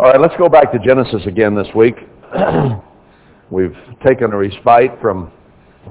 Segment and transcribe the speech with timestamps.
[0.00, 1.94] All right, let's go back to Genesis again this week.
[3.50, 5.30] We've taken a respite from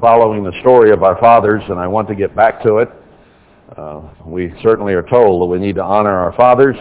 [0.02, 2.90] following the story of our fathers, and I want to get back to it.
[3.78, 6.76] Uh, we certainly are told that we need to honor our fathers,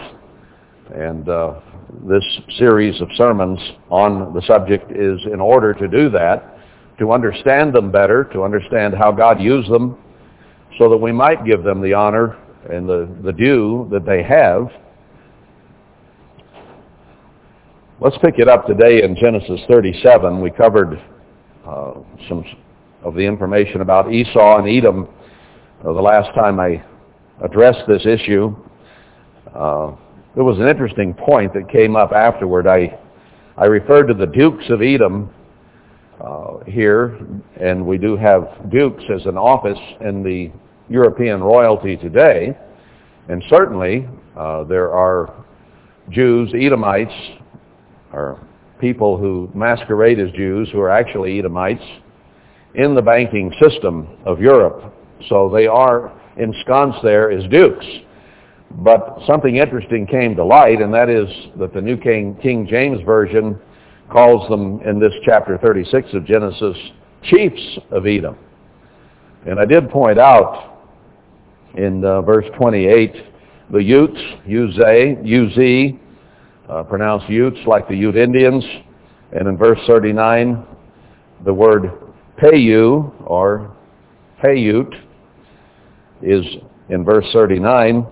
[0.91, 1.59] and uh,
[2.07, 2.23] this
[2.57, 3.59] series of sermons
[3.91, 6.57] on the subject is in order to do that,
[6.97, 9.99] to understand them better, to understand how God used them,
[10.79, 12.39] so that we might give them the honor
[12.71, 14.71] and the, the due that they have
[18.01, 20.39] Let's pick it up today in Genesis 37.
[20.39, 21.03] We covered
[21.67, 21.95] uh,
[22.29, 22.45] some
[23.03, 25.05] of the information about Esau and Edom
[25.81, 26.81] uh, the last time I
[27.43, 28.55] addressed this issue.
[29.53, 29.97] Uh,
[30.33, 32.67] there was an interesting point that came up afterward.
[32.67, 32.97] I,
[33.57, 35.29] I referred to the Dukes of Edom
[36.23, 37.19] uh, here,
[37.59, 40.49] and we do have dukes as an office in the
[40.87, 42.57] European royalty today.
[43.27, 44.07] And certainly
[44.37, 45.33] uh, there are
[46.09, 47.38] Jews, Edomites,
[48.13, 48.39] are
[48.79, 51.83] people who masquerade as Jews who are actually Edomites
[52.75, 54.93] in the banking system of Europe.
[55.27, 57.85] So they are ensconced there as dukes.
[58.71, 63.01] But something interesting came to light, and that is that the New King, King James
[63.03, 63.59] Version
[64.11, 66.77] calls them in this chapter 36 of Genesis
[67.23, 68.37] chiefs of Edom.
[69.45, 70.79] And I did point out
[71.75, 73.13] in uh, verse 28
[73.71, 75.99] the Utes, Uzay, Uz,
[76.69, 78.63] uh, pronounced Utes like the Ute Indians.
[79.31, 80.65] And in verse 39,
[81.45, 81.91] the word
[82.41, 83.75] Payu or
[84.43, 84.93] Payut
[86.21, 86.45] is
[86.89, 88.05] in verse 39.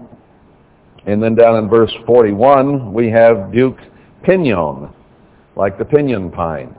[1.06, 3.78] And then down in verse 41, we have Duke
[4.24, 4.90] Pinion,
[5.56, 6.76] like the pinion pine.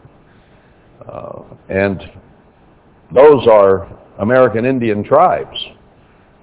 [1.09, 2.01] Uh, and
[3.15, 5.57] those are American Indian tribes,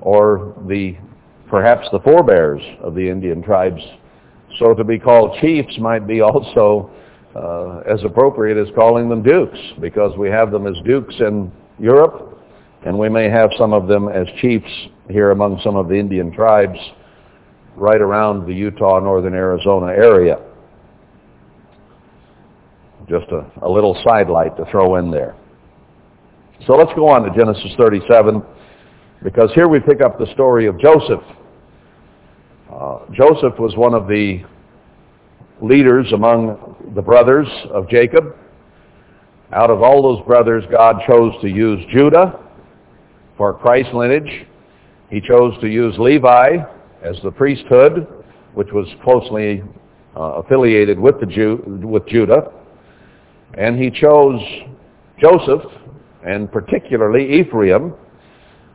[0.01, 0.97] or the
[1.47, 3.81] perhaps the forebears of the Indian tribes
[4.59, 6.89] so to be called chiefs might be also
[7.35, 12.39] uh, as appropriate as calling them dukes, because we have them as dukes in Europe,
[12.85, 14.69] and we may have some of them as chiefs
[15.09, 16.79] here among some of the Indian tribes
[17.75, 20.39] right around the Utah, northern Arizona area.
[23.09, 25.35] Just a, a little sidelight to throw in there.
[26.65, 28.41] So let's go on to Genesis 37,
[29.23, 31.21] because here we pick up the story of Joseph.
[32.75, 34.43] Uh, Joseph was one of the
[35.61, 38.35] leaders among the brothers of Jacob.
[39.53, 42.37] Out of all those brothers, God chose to use Judah
[43.37, 44.45] for Christ's lineage.
[45.09, 46.57] He chose to use Levi
[47.01, 48.07] as the priesthood,
[48.55, 49.63] which was closely
[50.17, 52.51] uh, affiliated with, the with Judah.
[53.53, 54.41] And he chose
[55.17, 55.63] Joseph,
[56.27, 57.93] and particularly Ephraim,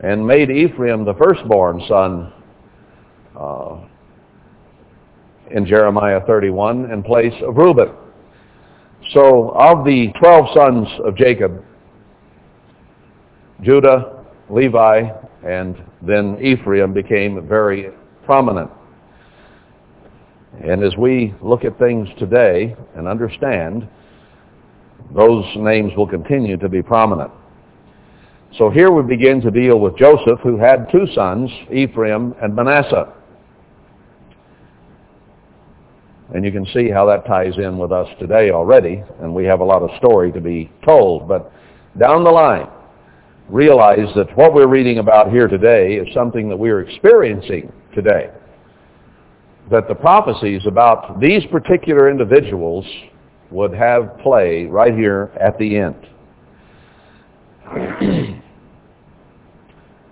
[0.02, 2.32] and made Ephraim the firstborn son
[3.38, 3.80] uh,
[5.50, 7.90] in Jeremiah 31 in place of Reuben.
[9.12, 11.64] So of the 12 sons of Jacob,
[13.62, 15.10] Judah, Levi,
[15.44, 17.90] and then Ephraim became very
[18.24, 18.70] prominent.
[20.64, 23.88] And as we look at things today and understand,
[25.14, 27.30] those names will continue to be prominent.
[28.58, 33.12] So here we begin to deal with Joseph, who had two sons, Ephraim and Manasseh.
[36.34, 39.60] And you can see how that ties in with us today already, and we have
[39.60, 41.26] a lot of story to be told.
[41.26, 41.52] But
[41.98, 42.68] down the line,
[43.48, 48.30] realize that what we're reading about here today is something that we're experiencing today.
[49.70, 52.86] That the prophecies about these particular individuals
[53.50, 56.06] would have play right here at the end.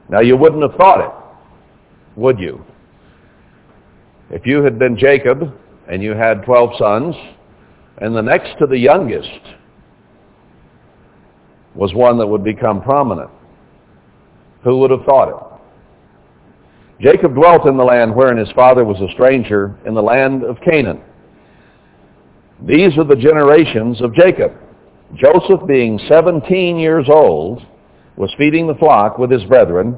[0.09, 1.13] now you wouldn't have thought it,
[2.19, 2.65] would you?
[4.31, 5.55] If you had been Jacob
[5.89, 7.15] and you had 12 sons,
[7.99, 9.41] and the next to the youngest
[11.75, 13.31] was one that would become prominent.
[14.65, 15.49] Who would have thought it?
[17.01, 20.57] Jacob dwelt in the land wherein his father was a stranger, in the land of
[20.61, 21.01] Canaan.
[22.67, 24.53] These are the generations of Jacob.
[25.15, 27.65] Joseph, being 17 years old,
[28.17, 29.97] was feeding the flock with his brethren,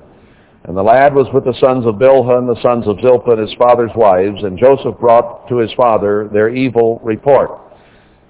[0.64, 3.54] and the lad was with the sons of Bilhah and the sons of Zilpah, his
[3.54, 7.58] father's wives, and Joseph brought to his father their evil report.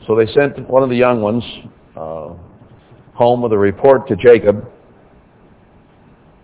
[0.06, 1.42] So they sent one of the young ones
[1.96, 2.34] uh,
[3.14, 4.70] home with a report to Jacob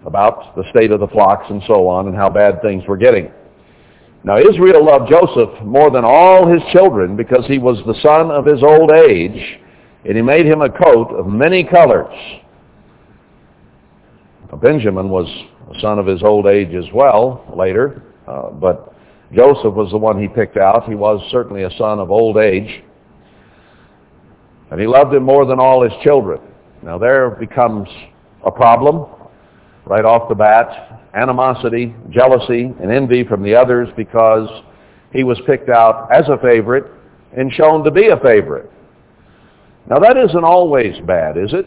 [0.05, 3.31] about the state of the flocks and so on and how bad things were getting.
[4.25, 8.45] Now Israel loved Joseph more than all his children because he was the son of
[8.45, 9.61] his old age,
[10.05, 12.15] and he made him a coat of many colors.
[14.57, 15.27] Benjamin was
[15.75, 18.95] a son of his old age as well later, uh, but
[19.33, 20.89] Joseph was the one he picked out.
[20.89, 22.83] He was certainly a son of old age.
[24.71, 26.41] And he loved him more than all his children.
[26.83, 27.89] Now there becomes
[28.45, 29.07] a problem
[29.85, 31.03] right off the bat.
[31.15, 34.49] Animosity, jealousy, and envy from the others because
[35.13, 36.85] he was picked out as a favorite
[37.37, 38.71] and shown to be a favorite.
[39.89, 41.67] Now that isn't always bad, is it?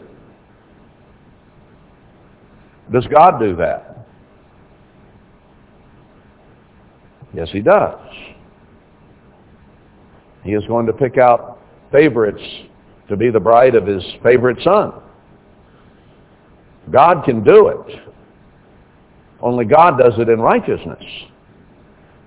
[2.92, 4.06] Does God do that?
[7.32, 7.98] Yes, he does.
[10.42, 11.58] He is going to pick out
[11.92, 12.42] favorites
[13.08, 14.92] to be the bride of his favorite son.
[16.90, 18.00] God can do it.
[19.40, 21.04] Only God does it in righteousness.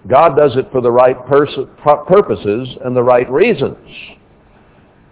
[0.07, 1.57] God does it for the right pers-
[2.07, 3.77] purposes and the right reasons.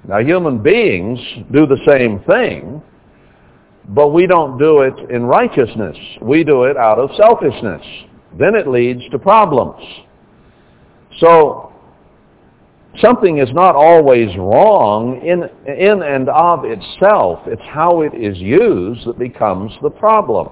[0.07, 1.19] Now human beings
[1.51, 2.81] do the same thing,
[3.89, 5.97] but we don't do it in righteousness.
[6.21, 7.85] We do it out of selfishness.
[8.37, 9.83] Then it leads to problems.
[11.19, 11.73] So
[12.99, 17.39] something is not always wrong in, in and of itself.
[17.47, 20.49] It's how it is used that becomes the problem.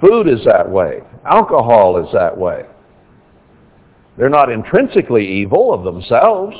[0.00, 1.00] Food is that way.
[1.24, 2.64] Alcohol is that way.
[4.18, 6.56] They're not intrinsically evil of themselves.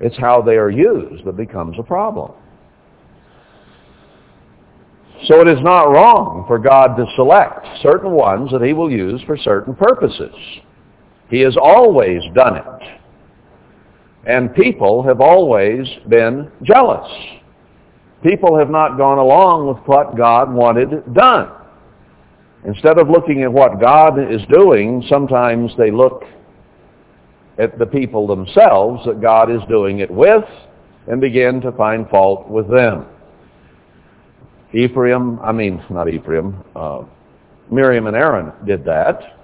[0.00, 2.32] It's how they are used that becomes a problem.
[5.26, 9.20] So it is not wrong for God to select certain ones that he will use
[9.26, 10.34] for certain purposes.
[11.30, 13.00] He has always done it.
[14.26, 17.08] And people have always been jealous.
[18.22, 21.50] People have not gone along with what God wanted done.
[22.64, 26.24] Instead of looking at what God is doing, sometimes they look
[27.58, 30.44] at the people themselves that God is doing it with
[31.08, 33.06] and begin to find fault with them.
[34.74, 37.02] Ephraim, I mean, not Ephraim, uh,
[37.70, 39.38] Miriam and Aaron did that.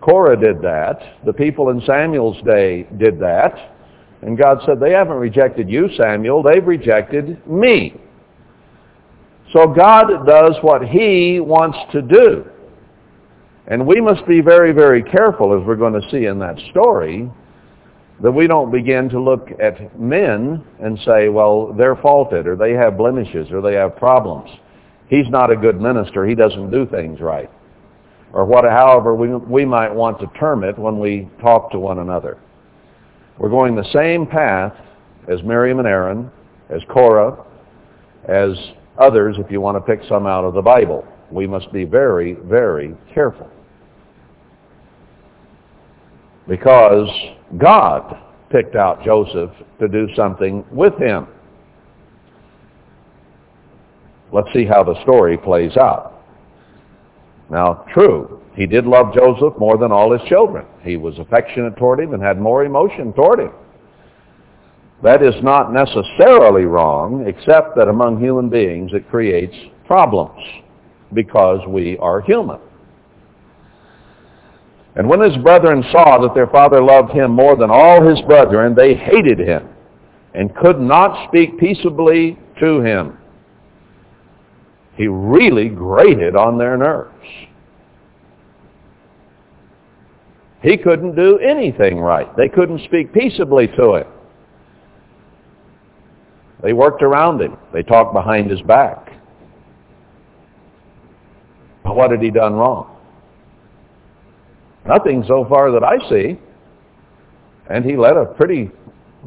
[0.00, 1.24] Korah did that.
[1.24, 3.74] The people in Samuel's day did that.
[4.22, 6.42] And God said, they haven't rejected you, Samuel.
[6.42, 8.00] They've rejected me.
[9.52, 12.44] So God does what he wants to do.
[13.68, 17.30] And we must be very, very careful, as we're going to see in that story,
[18.22, 22.72] that we don't begin to look at men and say, well, they're faulted, or they
[22.72, 24.50] have blemishes, or they have problems.
[25.08, 26.26] He's not a good minister.
[26.26, 27.50] He doesn't do things right.
[28.32, 32.00] Or what, however we, we might want to term it when we talk to one
[32.00, 32.38] another.
[33.38, 34.74] We're going the same path
[35.28, 36.30] as Miriam and Aaron,
[36.70, 37.44] as Korah,
[38.28, 38.50] as
[38.98, 41.06] others, if you want to pick some out of the Bible.
[41.30, 43.50] We must be very, very careful.
[46.48, 47.08] Because
[47.58, 48.16] God
[48.50, 49.50] picked out Joseph
[49.80, 51.26] to do something with him.
[54.32, 56.14] Let's see how the story plays out.
[57.50, 60.66] Now, true, he did love Joseph more than all his children.
[60.82, 63.52] He was affectionate toward him and had more emotion toward him.
[65.02, 69.54] That is not necessarily wrong, except that among human beings it creates
[69.86, 70.40] problems
[71.12, 72.58] because we are human.
[74.96, 78.74] And when his brethren saw that their father loved him more than all his brethren,
[78.74, 79.68] they hated him
[80.34, 83.18] and could not speak peaceably to him.
[84.96, 87.12] He really grated on their nerves.
[90.62, 92.34] He couldn't do anything right.
[92.36, 94.06] They couldn't speak peaceably to him.
[96.62, 97.56] They worked around him.
[97.72, 99.12] They talked behind his back.
[101.84, 102.96] But what had he done wrong?
[104.86, 106.38] Nothing so far that I see.
[107.68, 108.70] And he led a pretty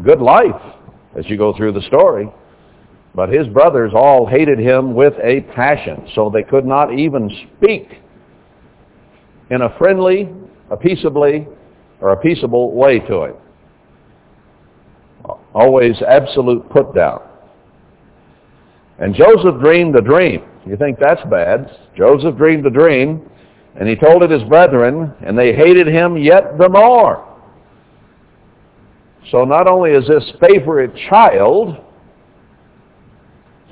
[0.03, 0.61] good life
[1.15, 2.27] as you go through the story.
[3.19, 7.89] But his brothers all hated him with a passion, so they could not even speak
[9.49, 10.29] in a friendly,
[10.69, 11.45] a peaceably,
[11.99, 13.33] or a peaceable way to him.
[15.53, 17.21] Always absolute put down.
[18.99, 20.45] And Joseph dreamed a dream.
[20.65, 21.69] You think that's bad.
[21.97, 23.29] Joseph dreamed a dream
[23.75, 27.27] and he told it his brethren, and they hated him yet the more.
[29.29, 31.83] So not only is this favorite child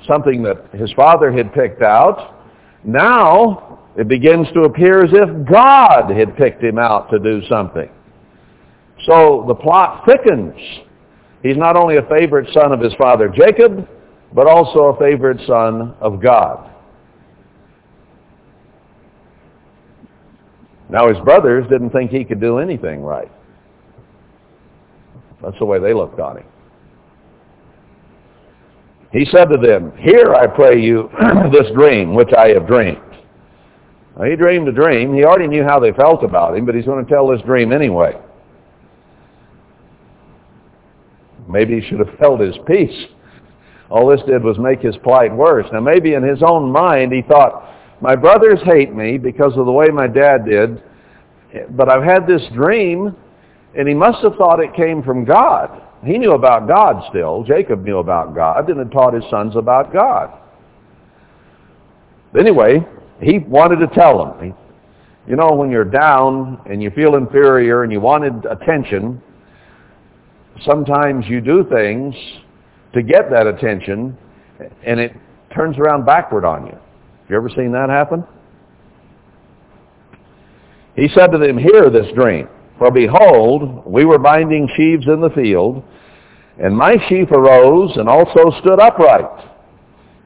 [0.06, 2.36] something that his father had picked out,
[2.84, 7.90] now it begins to appear as if God had picked him out to do something.
[9.06, 10.54] So the plot thickens.
[11.42, 13.88] He's not only a favorite son of his father Jacob,
[14.32, 16.70] but also a favorite son of God.
[20.90, 23.30] Now his brothers didn't think he could do anything right.
[25.42, 26.46] That's the way they looked on him.
[29.12, 31.10] He said to them, Hear, I pray you,
[31.52, 33.00] this dream which I have dreamed.
[34.16, 35.14] Well, he dreamed a dream.
[35.14, 37.72] He already knew how they felt about him, but he's going to tell this dream
[37.72, 38.20] anyway.
[41.48, 43.06] Maybe he should have held his peace.
[43.90, 45.66] All this did was make his plight worse.
[45.72, 47.64] Now maybe in his own mind he thought,
[48.00, 50.82] my brothers hate me because of the way my dad did,
[51.70, 53.16] but I've had this dream,
[53.76, 55.82] and he must have thought it came from God.
[56.04, 57.42] He knew about God still.
[57.42, 60.32] Jacob knew about God and had taught his sons about God.
[62.38, 62.86] Anyway,
[63.20, 64.54] he wanted to tell them.
[65.26, 69.20] You know, when you're down and you feel inferior and you wanted attention,
[70.64, 72.14] sometimes you do things
[72.94, 74.16] to get that attention
[74.84, 75.12] and it
[75.54, 76.72] turns around backward on you.
[76.72, 78.24] Have you ever seen that happen?
[80.96, 82.48] He said to them, Hear this dream.
[82.78, 85.82] For behold, we were binding sheaves in the field,
[86.62, 89.46] and my sheaf arose and also stood upright.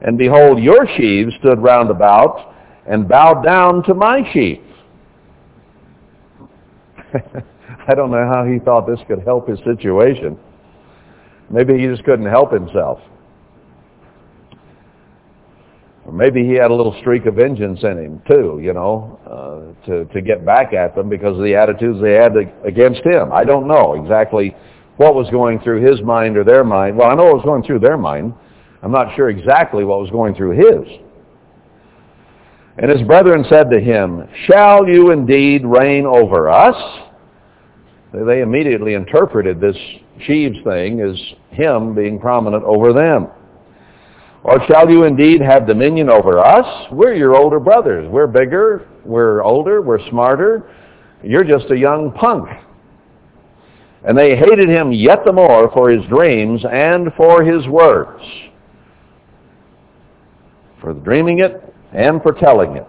[0.01, 2.53] And behold, your sheaves stood round about
[2.87, 4.59] and bowed down to my sheaf.
[7.87, 10.37] I don't know how he thought this could help his situation.
[11.49, 12.99] Maybe he just couldn't help himself.
[16.05, 19.85] Or maybe he had a little streak of vengeance in him too, you know, uh,
[19.87, 22.33] to, to get back at them because of the attitudes they had
[22.65, 23.31] against him.
[23.31, 24.55] I don't know exactly
[24.97, 26.97] what was going through his mind or their mind.
[26.97, 28.33] Well, I know what was going through their mind.
[28.81, 30.99] I'm not sure exactly what was going through his.
[32.77, 36.75] And his brethren said to him, Shall you indeed reign over us?
[38.13, 39.77] They immediately interpreted this
[40.25, 41.15] sheaves thing as
[41.51, 43.27] him being prominent over them.
[44.43, 46.91] Or shall you indeed have dominion over us?
[46.91, 48.09] We're your older brothers.
[48.09, 50.69] We're bigger, we're older, we're smarter.
[51.23, 52.49] You're just a young punk.
[54.05, 58.21] And they hated him yet the more for his dreams and for his words.
[60.81, 62.87] For dreaming it and for telling it.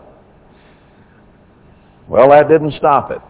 [2.08, 3.20] Well, that didn't stop it.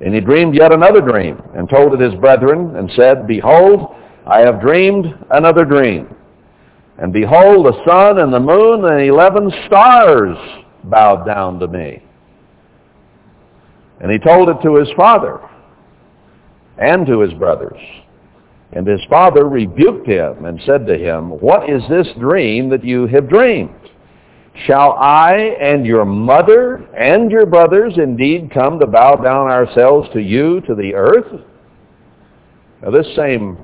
[0.00, 4.40] And he dreamed yet another dream and told it his brethren and said, Behold, I
[4.40, 6.14] have dreamed another dream.
[6.98, 10.36] And behold, the sun and the moon and eleven stars
[10.84, 12.02] bowed down to me.
[14.00, 15.40] And he told it to his father
[16.76, 17.80] and to his brothers.
[18.72, 23.06] And his father rebuked him and said to him, What is this dream that you
[23.06, 23.74] have dreamed?
[24.66, 30.20] Shall I and your mother and your brothers indeed come to bow down ourselves to
[30.20, 31.40] you, to the earth?
[32.82, 33.56] Now this same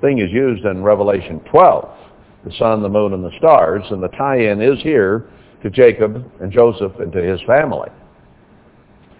[0.00, 2.03] thing is used in Revelation 12
[2.44, 5.28] the sun, the moon, and the stars, and the tie-in is here
[5.62, 7.88] to Jacob and Joseph and to his family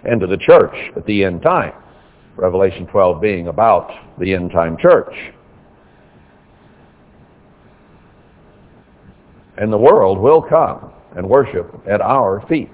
[0.05, 1.73] and to the church at the end time.
[2.37, 5.15] Revelation 12 being about the end time church.
[9.57, 12.71] And the world will come and worship at our feet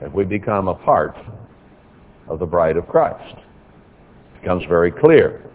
[0.00, 1.16] if we become a part
[2.28, 3.36] of the bride of Christ.
[3.36, 5.50] It becomes very clear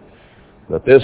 [0.70, 1.04] that this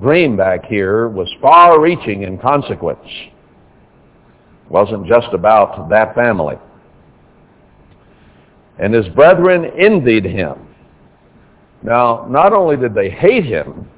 [0.00, 3.06] dream back here was far-reaching in consequence.
[3.06, 6.56] It wasn't just about that family.
[8.78, 10.68] And his brethren envied him.
[11.82, 13.88] Now, not only did they hate him,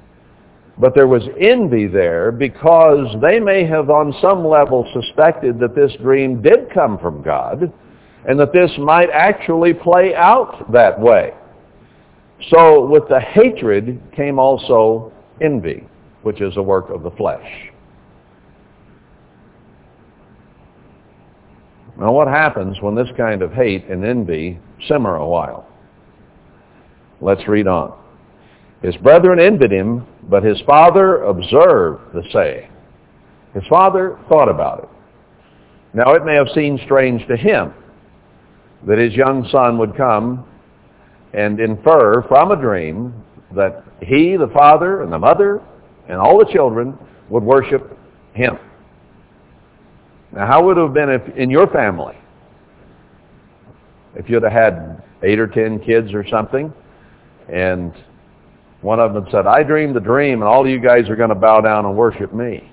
[0.79, 5.93] but there was envy there because they may have on some level suspected that this
[6.03, 7.73] dream did come from God
[8.27, 11.33] and that this might actually play out that way.
[12.51, 15.87] So with the hatred came also envy,
[16.23, 17.71] which is a work of the flesh.
[21.99, 25.69] Now what happens when this kind of hate and envy simmer a while?
[27.21, 27.97] Let's read on.
[28.83, 32.71] His brethren envied him, but his father observed the saying.
[33.55, 34.89] His father thought about it.
[35.95, 37.73] Now it may have seemed strange to him
[38.87, 40.45] that his young son would come
[41.33, 43.24] and infer from a dream
[43.55, 45.61] that he, the father, and the mother,
[46.09, 47.97] and all the children would worship
[48.35, 48.59] him.
[50.33, 52.17] Now, how would it have been if in your family,
[54.17, 56.73] if you'd have had eight or ten kids or something,
[57.49, 57.93] and
[58.81, 61.31] one of them said, I dreamed the dream, and all of you guys are going
[61.31, 62.71] to bow down and worship me.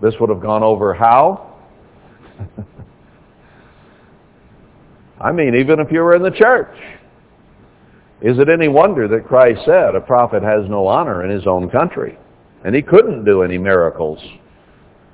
[0.00, 1.56] This would have gone over how?
[5.20, 6.74] I mean, even if you were in the church.
[8.22, 11.70] Is it any wonder that Christ said a prophet has no honor in his own
[11.70, 12.18] country?
[12.64, 14.18] And he couldn't do any miracles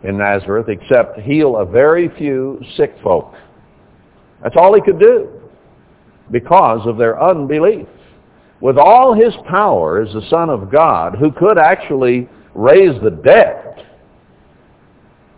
[0.02, 3.32] in Nazareth except heal a very few sick folk.
[4.42, 5.28] That's all he could do
[6.32, 7.86] because of their unbelief.
[8.60, 13.66] With all his power as the Son of God, who could actually raise the dead,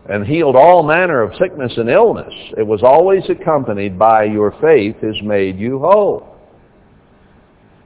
[0.09, 4.97] and healed all manner of sickness and illness, it was always accompanied by your faith
[5.03, 6.28] has made you whole.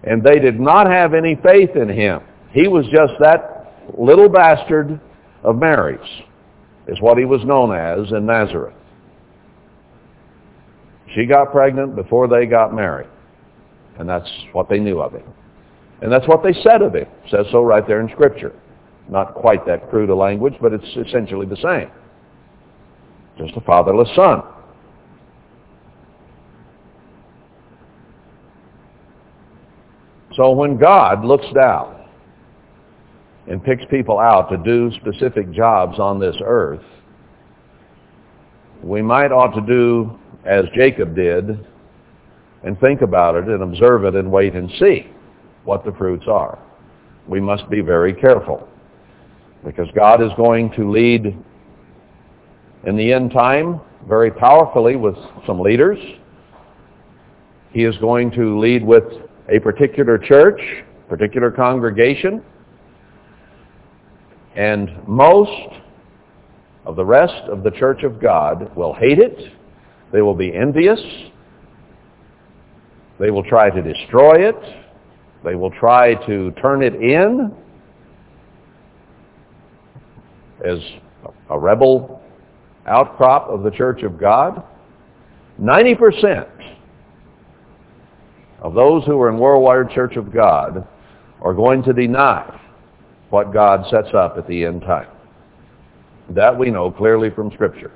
[0.05, 2.21] And they did not have any faith in him.
[2.53, 5.01] He was just that little bastard
[5.43, 6.01] of Mary's,
[6.89, 8.75] is what he was known as in Nazareth.
[11.15, 13.09] She got pregnant before they got married.
[13.99, 15.25] And that's what they knew of him.
[16.01, 17.03] And that's what they said of him.
[17.03, 18.53] It says so right there in Scripture.
[19.09, 21.91] Not quite that crude a language, but it's essentially the same.
[23.39, 24.43] Just a fatherless son.
[30.37, 32.05] So when God looks down
[33.49, 36.83] and picks people out to do specific jobs on this earth,
[38.83, 41.67] we might ought to do as Jacob did
[42.65, 45.07] and think about it and observe it and wait and see
[45.65, 46.59] what the fruits are.
[47.29, 48.69] We must be very careful
[49.65, 51.37] because God is going to lead
[52.85, 55.15] in the end time very powerfully with
[55.47, 55.99] some leaders.
[57.73, 59.05] He is going to lead with
[59.49, 60.61] a particular church,
[61.09, 62.43] particular congregation,
[64.55, 65.75] and most
[66.85, 69.53] of the rest of the church of God will hate it.
[70.13, 71.01] They will be envious.
[73.19, 74.57] They will try to destroy it.
[75.45, 77.55] They will try to turn it in
[80.65, 80.79] as
[81.51, 82.23] a rebel
[82.87, 84.63] outcrop of the church of God.
[85.61, 86.52] 90%
[88.63, 90.87] of those who are in worldwide church of God
[91.43, 92.61] are going to deny
[93.31, 95.09] what God sets up at the end time.
[96.31, 97.91] That we know clearly from Scripture.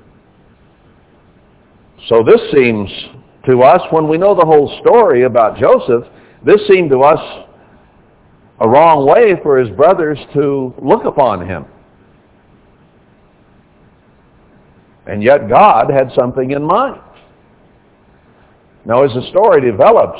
[2.09, 2.89] So this seems
[3.45, 6.03] to us, when we know the whole story about Joseph,
[6.45, 7.45] this seemed to us
[8.59, 11.65] a wrong way for his brothers to look upon him.
[15.05, 17.01] And yet God had something in mind.
[18.85, 20.19] Now as the story develops,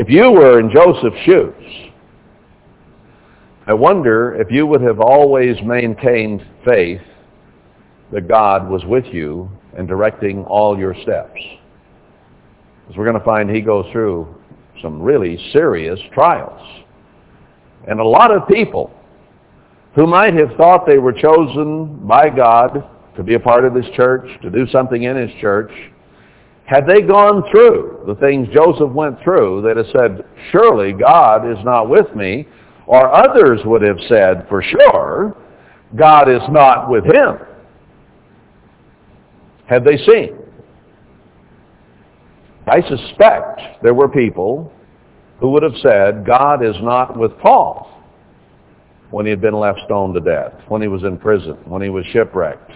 [0.00, 1.90] if you were in Joseph's shoes,
[3.66, 7.00] I wonder if you would have always maintained faith
[8.12, 11.40] that God was with you and directing all your steps.
[12.88, 14.32] As we're going to find, he goes through
[14.80, 16.84] some really serious trials.
[17.88, 18.92] And a lot of people
[19.96, 23.86] who might have thought they were chosen by God to be a part of his
[23.96, 25.72] church, to do something in his church,
[26.68, 31.56] had they gone through the things Joseph went through, they'd have said, surely God is
[31.64, 32.46] not with me.
[32.86, 35.34] Or others would have said, for sure,
[35.96, 37.38] God is not with him.
[39.66, 40.36] Had they seen?
[42.66, 44.70] I suspect there were people
[45.40, 47.90] who would have said, God is not with Paul
[49.10, 51.88] when he had been left stoned to death, when he was in prison, when he
[51.88, 52.72] was shipwrecked,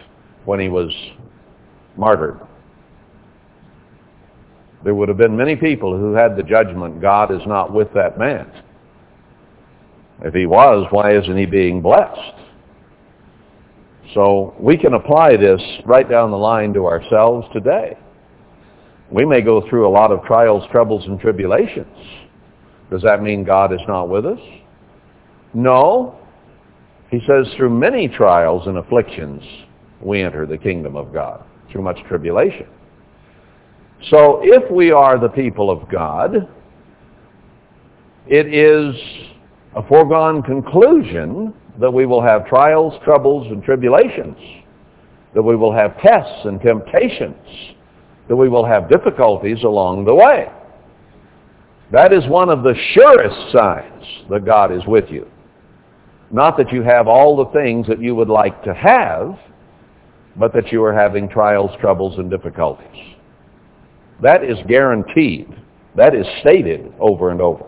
[0.46, 0.90] when he was
[1.98, 2.40] martyred.
[4.84, 8.18] There would have been many people who had the judgment, God is not with that
[8.18, 8.50] man.
[10.24, 12.34] If he was, why isn't he being blessed?
[14.14, 17.96] So we can apply this right down the line to ourselves today.
[19.10, 21.96] We may go through a lot of trials, troubles, and tribulations.
[22.90, 24.40] Does that mean God is not with us?
[25.54, 26.18] No.
[27.10, 29.42] He says through many trials and afflictions
[30.00, 32.66] we enter the kingdom of God, through much tribulation.
[34.10, 36.48] So if we are the people of God,
[38.26, 38.94] it is
[39.76, 44.36] a foregone conclusion that we will have trials, troubles, and tribulations,
[45.34, 47.36] that we will have tests and temptations,
[48.28, 50.48] that we will have difficulties along the way.
[51.90, 55.26] That is one of the surest signs that God is with you.
[56.30, 59.38] Not that you have all the things that you would like to have,
[60.36, 63.12] but that you are having trials, troubles, and difficulties.
[64.22, 65.52] That is guaranteed.
[65.96, 67.66] That is stated over and over.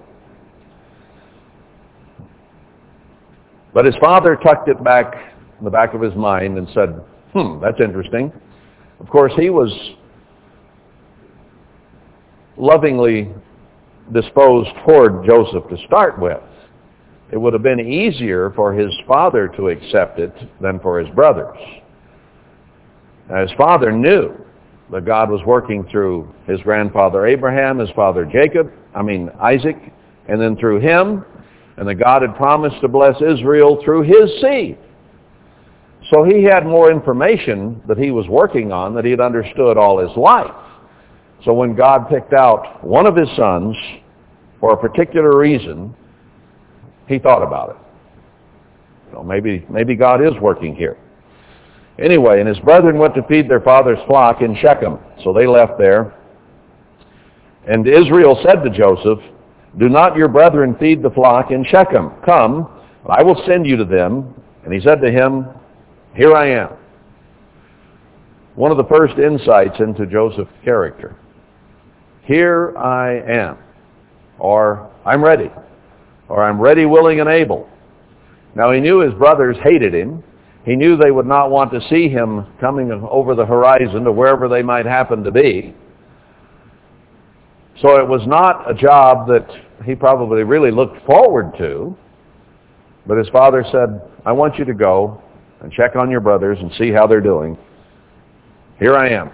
[3.74, 6.90] But his father tucked it back in the back of his mind and said,
[7.32, 8.32] hmm, that's interesting.
[9.00, 9.72] Of course, he was
[12.56, 13.32] lovingly
[14.12, 16.40] disposed toward Joseph to start with.
[17.32, 21.58] It would have been easier for his father to accept it than for his brothers.
[23.28, 24.43] Now, his father knew
[24.94, 29.76] that God was working through his grandfather Abraham, his father Jacob, I mean Isaac,
[30.28, 31.24] and then through him,
[31.76, 34.78] and that God had promised to bless Israel through his seed.
[36.12, 39.98] So he had more information that he was working on that he had understood all
[39.98, 40.54] his life.
[41.44, 43.76] So when God picked out one of his sons
[44.60, 45.92] for a particular reason,
[47.08, 47.76] he thought about it.
[49.12, 50.96] So maybe, maybe God is working here.
[51.98, 54.98] Anyway, and his brethren went to feed their father's flock in Shechem.
[55.22, 56.14] So they left there.
[57.68, 59.20] And Israel said to Joseph,
[59.78, 62.10] Do not your brethren feed the flock in Shechem.
[62.24, 62.68] Come,
[63.08, 64.34] I will send you to them.
[64.64, 65.46] And he said to him,
[66.14, 66.70] Here I am.
[68.56, 71.16] One of the first insights into Joseph's character.
[72.22, 73.58] Here I am.
[74.38, 75.50] Or I'm ready.
[76.28, 77.68] Or I'm ready, willing, and able.
[78.54, 80.22] Now he knew his brothers hated him.
[80.64, 84.48] He knew they would not want to see him coming over the horizon to wherever
[84.48, 85.74] they might happen to be.
[87.82, 89.46] So it was not a job that
[89.84, 91.96] he probably really looked forward to.
[93.06, 95.22] But his father said, I want you to go
[95.60, 97.58] and check on your brothers and see how they're doing.
[98.78, 99.30] Here I am.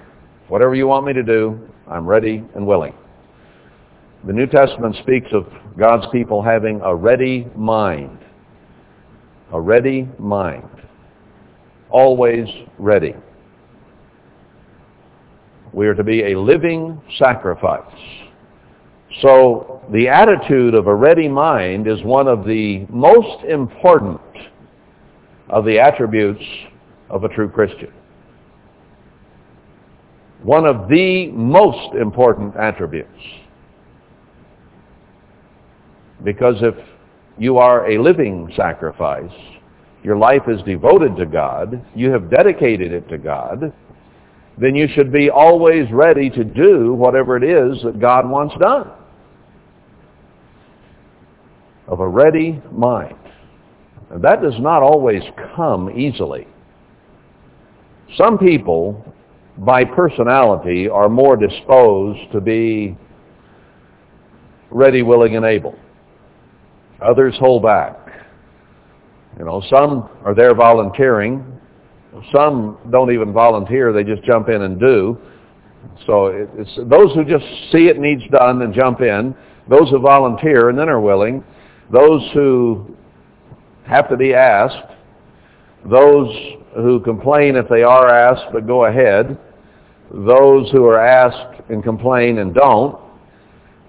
[0.48, 2.94] Whatever you want me to do, I'm ready and willing.
[4.26, 5.46] The New Testament speaks of
[5.78, 8.18] God's people having a ready mind.
[9.52, 10.68] A ready mind.
[11.90, 12.46] Always
[12.78, 13.14] ready.
[15.72, 17.82] We are to be a living sacrifice.
[19.22, 24.20] So the attitude of a ready mind is one of the most important
[25.48, 26.42] of the attributes
[27.08, 27.92] of a true Christian.
[30.42, 33.10] One of the most important attributes.
[36.24, 36.74] Because if
[37.36, 39.32] you are a living sacrifice,
[40.02, 43.72] your life is devoted to God, you have dedicated it to God,
[44.58, 48.90] then you should be always ready to do whatever it is that God wants done.
[51.86, 53.16] Of a ready mind.
[54.10, 55.22] And that does not always
[55.56, 56.46] come easily.
[58.16, 59.14] Some people,
[59.58, 62.96] by personality, are more disposed to be
[64.70, 65.78] ready, willing, and able.
[67.00, 67.99] Others hold back.
[69.40, 71.42] You know, some are there volunteering.
[72.30, 73.90] Some don't even volunteer.
[73.90, 75.16] They just jump in and do.
[76.06, 76.26] So
[76.58, 79.34] it's those who just see it needs done and jump in.
[79.66, 81.42] Those who volunteer and then are willing.
[81.90, 82.94] Those who
[83.86, 84.92] have to be asked.
[85.90, 86.28] Those
[86.74, 89.38] who complain if they are asked but go ahead.
[90.12, 93.00] Those who are asked and complain and don't.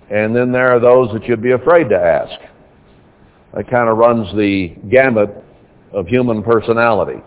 [0.10, 2.40] And then there are those that you'd be afraid to ask.
[3.54, 5.41] That kind of runs the gamut
[5.94, 7.22] of human personality.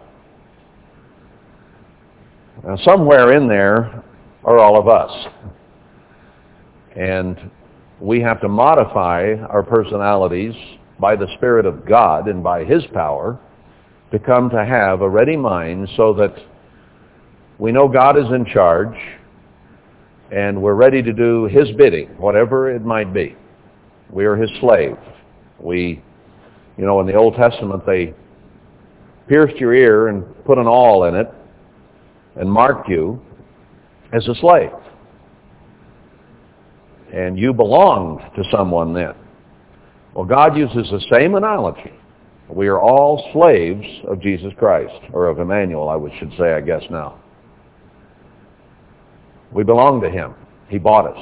[2.65, 4.03] Now, somewhere in there
[4.45, 5.27] are all of us.
[6.97, 7.51] And
[8.01, 10.55] we have to modify our personalities
[10.99, 13.39] by the Spirit of God and by His power
[14.13, 16.35] to come to have a ready mind so that
[17.59, 18.97] we know God is in charge
[20.31, 23.37] and we're ready to do His bidding, whatever it might be.
[24.11, 24.97] We are His slave.
[25.61, 26.03] We
[26.77, 28.15] you know, in the Old Testament, they
[29.29, 31.33] pierced your ear and put an awl in it
[32.37, 33.21] and marked you
[34.13, 34.71] as a slave.
[37.13, 39.15] And you belonged to someone then.
[40.15, 41.93] Well, God uses the same analogy.
[42.49, 46.83] We are all slaves of Jesus Christ, or of Emmanuel, I should say, I guess
[46.91, 47.21] now.
[49.53, 50.35] We belong to him.
[50.69, 51.19] He bought us,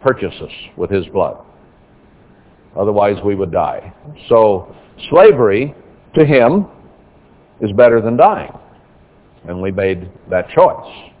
[0.00, 1.44] purchased us with his blood.
[2.76, 3.92] Otherwise we would die.
[4.28, 4.74] So
[5.10, 5.74] slavery
[6.14, 6.66] to him
[7.60, 8.52] is better than dying.
[9.46, 11.12] And we made that choice.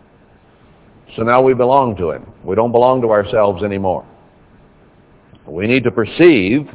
[1.16, 2.26] So now we belong to him.
[2.44, 4.06] We don't belong to ourselves anymore.
[5.46, 6.68] We need to perceive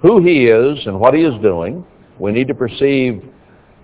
[0.00, 1.84] who he is and what he is doing.
[2.18, 3.22] We need to perceive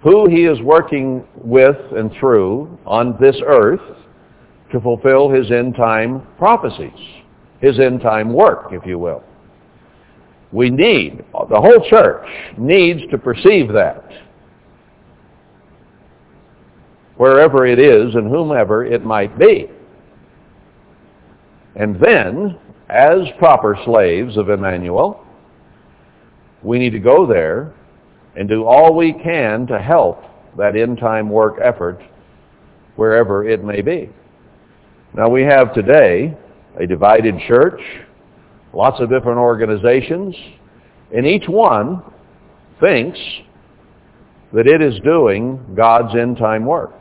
[0.03, 3.81] who he is working with and through on this earth
[4.73, 6.99] to fulfill his end time prophecies,
[7.61, 9.23] his end time work, if you will.
[10.53, 12.27] We need, the whole church
[12.59, 14.05] needs to perceive that.
[17.21, 19.69] Wherever it is and whomever it might be.
[21.77, 25.23] And then, as proper slaves of Emmanuel,
[26.63, 27.75] we need to go there
[28.37, 30.25] and do all we can to help
[30.57, 32.01] that end-time work effort
[32.97, 34.09] wherever it may be.
[35.13, 36.35] Now we have today
[36.79, 37.83] a divided church,
[38.73, 40.35] lots of different organizations,
[41.15, 42.03] and each one
[42.81, 43.19] thinks
[44.55, 46.95] that it is doing God's end time work.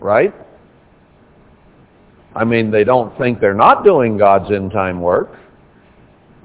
[0.00, 0.34] Right?
[2.34, 5.30] I mean, they don't think they're not doing God's end time work.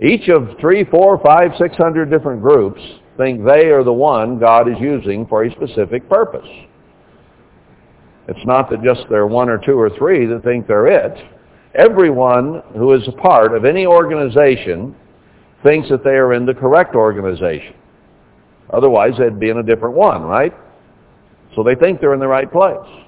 [0.02, 2.82] Each of three, four, five, six hundred different groups
[3.18, 6.48] think they are the one God is using for a specific purpose.
[8.28, 11.18] It's not that just there are one or two or three that think they're it
[11.76, 14.96] everyone who is a part of any organization
[15.64, 17.74] thinks that they are in the correct organization.
[18.72, 20.54] Otherwise, they'd be in a different one, right?
[21.56, 23.03] So they think they're in the right place.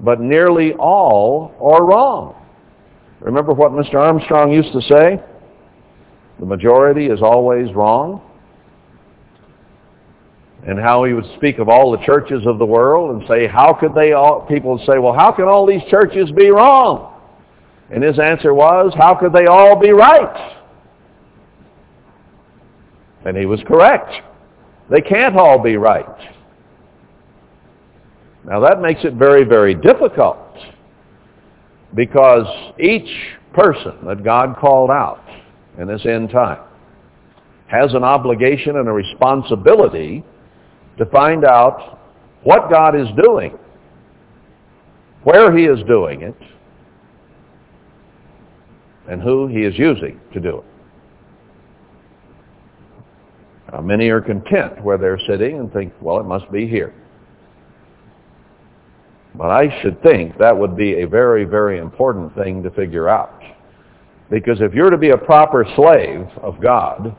[0.00, 2.34] But nearly all are wrong.
[3.20, 3.94] Remember what Mr.
[3.96, 5.22] Armstrong used to say?
[6.38, 8.22] The majority is always wrong.
[10.66, 13.74] And how he would speak of all the churches of the world and say, how
[13.78, 17.14] could they all, people would say, well, how can all these churches be wrong?
[17.90, 20.58] And his answer was, how could they all be right?
[23.24, 24.12] And he was correct.
[24.90, 26.06] They can't all be right.
[28.44, 30.38] Now that makes it very, very difficult
[31.94, 32.46] because
[32.78, 33.08] each
[33.52, 35.22] person that God called out
[35.78, 36.60] in this end time
[37.66, 40.24] has an obligation and a responsibility
[40.98, 42.00] to find out
[42.42, 43.56] what God is doing,
[45.24, 46.36] where he is doing it,
[49.08, 50.64] and who he is using to do it.
[53.72, 56.92] Now, many are content where they're sitting and think, well, it must be here.
[59.34, 63.40] But I should think that would be a very, very important thing to figure out.
[64.30, 67.16] Because if you're to be a proper slave of God,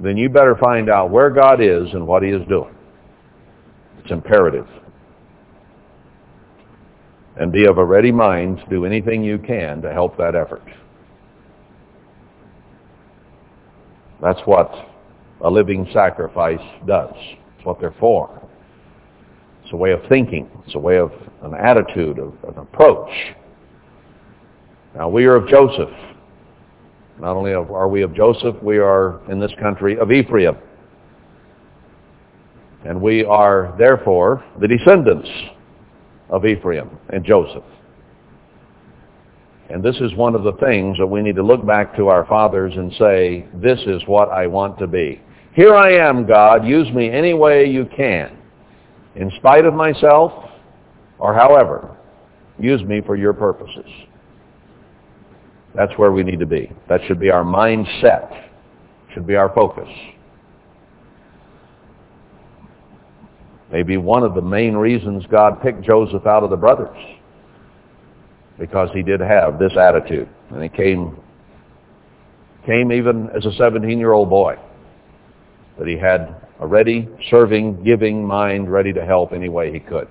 [0.00, 2.74] then you better find out where God is and what he is doing.
[3.98, 4.66] It's imperative.
[7.36, 10.62] And be of a ready mind to do anything you can to help that effort.
[14.20, 14.72] That's what
[15.42, 17.14] a living sacrifice does.
[17.56, 18.47] It's what they're for.
[19.68, 20.48] It's a way of thinking.
[20.64, 23.10] It's a way of an attitude, of an approach.
[24.94, 25.90] Now we are of Joseph.
[27.20, 30.56] Not only are we of Joseph, we are in this country of Ephraim.
[32.86, 35.28] And we are therefore the descendants
[36.30, 37.64] of Ephraim and Joseph.
[39.68, 42.24] And this is one of the things that we need to look back to our
[42.24, 45.20] fathers and say, this is what I want to be.
[45.52, 46.66] Here I am, God.
[46.66, 48.37] Use me any way you can.
[49.18, 50.32] In spite of myself,
[51.18, 51.96] or however,
[52.58, 53.90] use me for your purposes.
[55.74, 56.70] That's where we need to be.
[56.88, 58.48] That should be our mindset.
[59.12, 59.88] Should be our focus.
[63.72, 66.96] Maybe one of the main reasons God picked Joseph out of the brothers
[68.58, 70.28] because he did have this attitude.
[70.50, 71.16] And he came,
[72.64, 74.56] came even as a 17-year-old boy,
[75.78, 80.08] that he had a ready, serving, giving mind ready to help any way he could.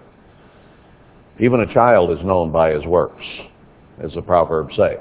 [1.40, 3.24] Even a child is known by his works,
[4.02, 4.98] as the Proverbs say.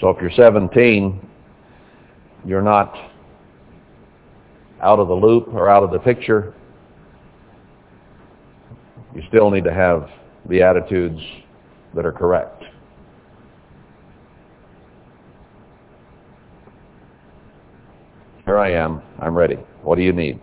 [0.00, 1.28] So if you're 17,
[2.44, 2.94] you're not
[4.80, 6.54] out of the loop or out of the picture.
[9.14, 10.08] You still need to have
[10.48, 11.20] the attitudes
[11.94, 12.57] that are correct.
[18.48, 19.02] Here I am.
[19.20, 19.56] I'm ready.
[19.82, 20.40] What do you need?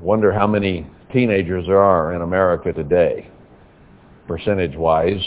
[0.00, 3.30] Wonder how many teenagers there are in America today,
[4.26, 5.22] percentage-wise,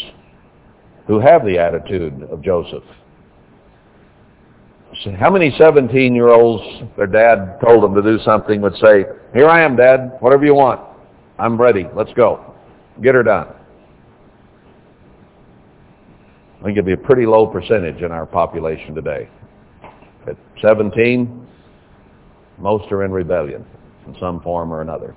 [1.07, 2.83] who have the attitude of Joseph.
[5.05, 9.63] So how many 17-year-olds, their dad told them to do something, would say, here I
[9.63, 10.81] am, Dad, whatever you want.
[11.37, 11.87] I'm ready.
[11.95, 12.55] Let's go.
[13.01, 13.47] Get her done.
[16.59, 19.29] I think it'd be a pretty low percentage in our population today.
[20.29, 21.47] At 17,
[22.59, 23.65] most are in rebellion
[24.05, 25.15] in some form or another.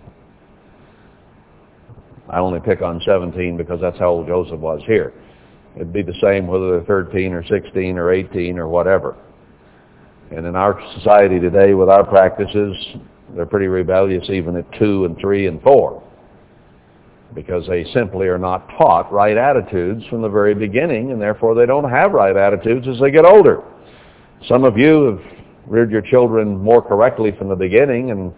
[2.28, 5.12] I only pick on 17 because that's how old Joseph was here.
[5.76, 9.16] It'd be the same whether they're 13 or 16 or 18 or whatever.
[10.30, 12.76] And in our society today with our practices,
[13.34, 16.02] they're pretty rebellious even at 2 and 3 and 4
[17.34, 21.64] because they simply are not taught right attitudes from the very beginning, and therefore they
[21.64, 23.62] don't have right attitudes as they get older.
[24.48, 25.20] Some of you have
[25.66, 28.32] reared your children more correctly from the beginning, and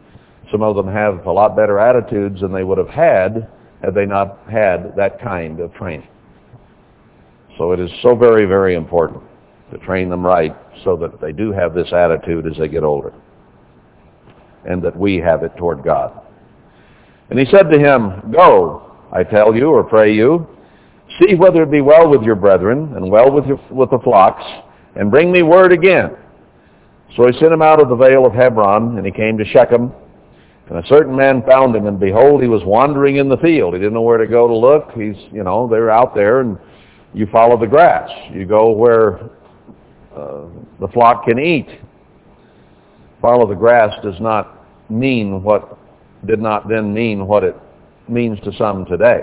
[0.52, 3.48] some of them have a lot better attitudes than they would have had
[3.82, 6.08] had they not had that kind of training.
[7.58, 9.22] So it is so very, very important
[9.72, 13.12] to train them right so that they do have this attitude as they get older
[14.66, 16.20] and that we have it toward God.
[17.30, 20.46] And he said to him, Go, I tell you, or pray you,
[21.20, 24.44] see whether it be well with your brethren, and well with, your, with the flocks,
[24.96, 26.16] and bring me word again.
[27.16, 29.92] So he sent him out of the vale of Hebron, and he came to Shechem.
[30.68, 33.74] And a certain man found him, and behold, he was wandering in the field.
[33.74, 34.90] He didn't know where to go to look.
[34.92, 36.58] He's, you know, they're out there, and
[37.12, 38.10] you follow the grass.
[38.32, 39.20] You go where
[40.16, 40.46] uh,
[40.80, 41.68] the flock can eat.
[43.20, 45.78] Follow the grass does not mean what
[46.26, 47.56] did not then mean what it
[48.08, 49.22] means to some today.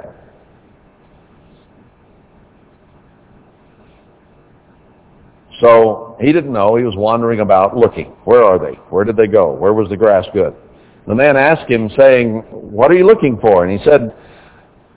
[5.61, 6.75] So he didn't know.
[6.75, 8.07] He was wandering about looking.
[8.25, 8.77] Where are they?
[8.89, 9.53] Where did they go?
[9.53, 10.55] Where was the grass good?
[11.07, 13.65] The man asked him, saying, What are you looking for?
[13.65, 14.13] And he said,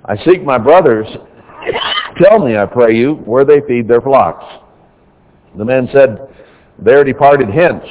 [0.07, 1.07] I seek my brothers.
[2.23, 4.45] Tell me, I pray you, where they feed their flocks.
[5.57, 6.29] The man said,
[6.79, 7.85] They're departed hence.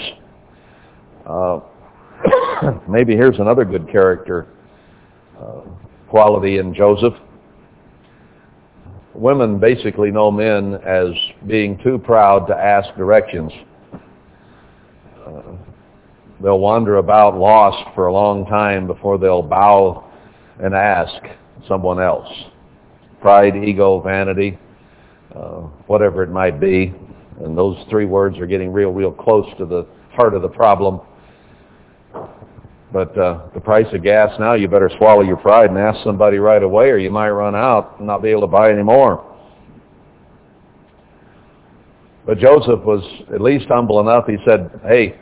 [1.25, 1.59] Uh,
[2.89, 4.47] maybe here's another good character
[5.39, 5.61] uh,
[6.09, 7.13] quality in Joseph.
[9.15, 11.09] Women basically know men as
[11.45, 13.51] being too proud to ask directions.
[15.25, 15.41] Uh,
[16.41, 20.03] they'll wander about lost for a long time before they'll bow
[20.59, 21.13] and ask
[21.67, 22.27] someone else.
[23.21, 24.57] Pride, ego, vanity,
[25.35, 26.93] uh, whatever it might be.
[27.43, 30.99] And those three words are getting real, real close to the heart of the problem.
[32.93, 36.37] But uh, the price of gas now, you better swallow your pride and ask somebody
[36.37, 39.25] right away or you might run out and not be able to buy any more.
[42.25, 43.03] But Joseph was
[43.33, 44.27] at least humble enough.
[44.27, 45.19] He said, hey,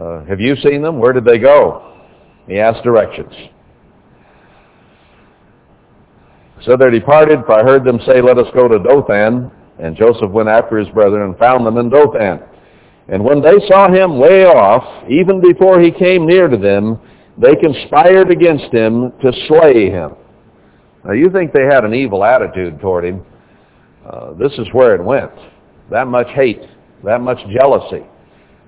[0.00, 0.98] uh, have you seen them?
[0.98, 1.94] Where did they go?
[2.46, 3.34] He asked directions.
[6.64, 9.50] So they departed, for I heard them say, Let us go to Dothan.
[9.78, 12.40] And Joseph went after his brethren and found them in Dothan.
[13.08, 17.00] And when they saw him way off, even before he came near to them,
[17.38, 20.12] they conspired against him to slay him.
[21.04, 23.24] Now you think they had an evil attitude toward him.
[24.08, 25.30] Uh, this is where it went.
[25.90, 26.62] That much hate,
[27.04, 28.04] that much jealousy,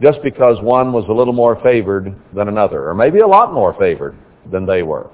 [0.01, 3.75] just because one was a little more favored than another, or maybe a lot more
[3.79, 4.17] favored
[4.51, 5.11] than they were.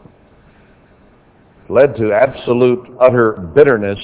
[1.69, 3.99] Led to absolute, utter bitterness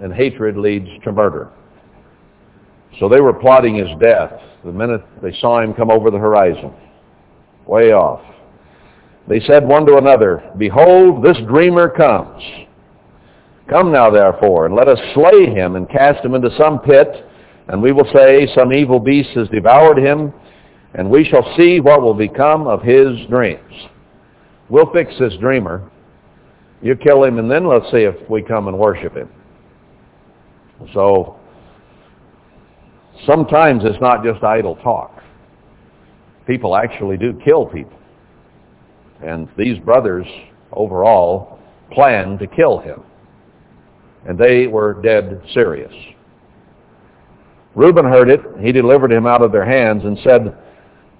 [0.00, 1.50] and hatred leads to murder.
[2.98, 4.32] So they were plotting his death
[4.64, 6.72] the minute they saw him come over the horizon,
[7.66, 8.20] way off.
[9.28, 12.42] They said one to another, Behold, this dreamer comes.
[13.68, 17.26] Come now, therefore, and let us slay him and cast him into some pit,
[17.68, 20.32] and we will say, Some evil beast has devoured him,
[20.94, 23.60] and we shall see what will become of his dreams.
[24.70, 25.90] We'll fix this dreamer.
[26.80, 29.28] You kill him, and then let's see if we come and worship him.
[30.94, 31.37] So
[33.26, 35.22] sometimes it's not just idle talk.
[36.46, 37.98] People actually do kill people.
[39.22, 40.26] And these brothers
[40.72, 41.58] overall
[41.90, 43.02] planned to kill him.
[44.26, 45.92] And they were dead serious.
[47.74, 48.40] Reuben heard it.
[48.60, 50.56] He delivered him out of their hands and said,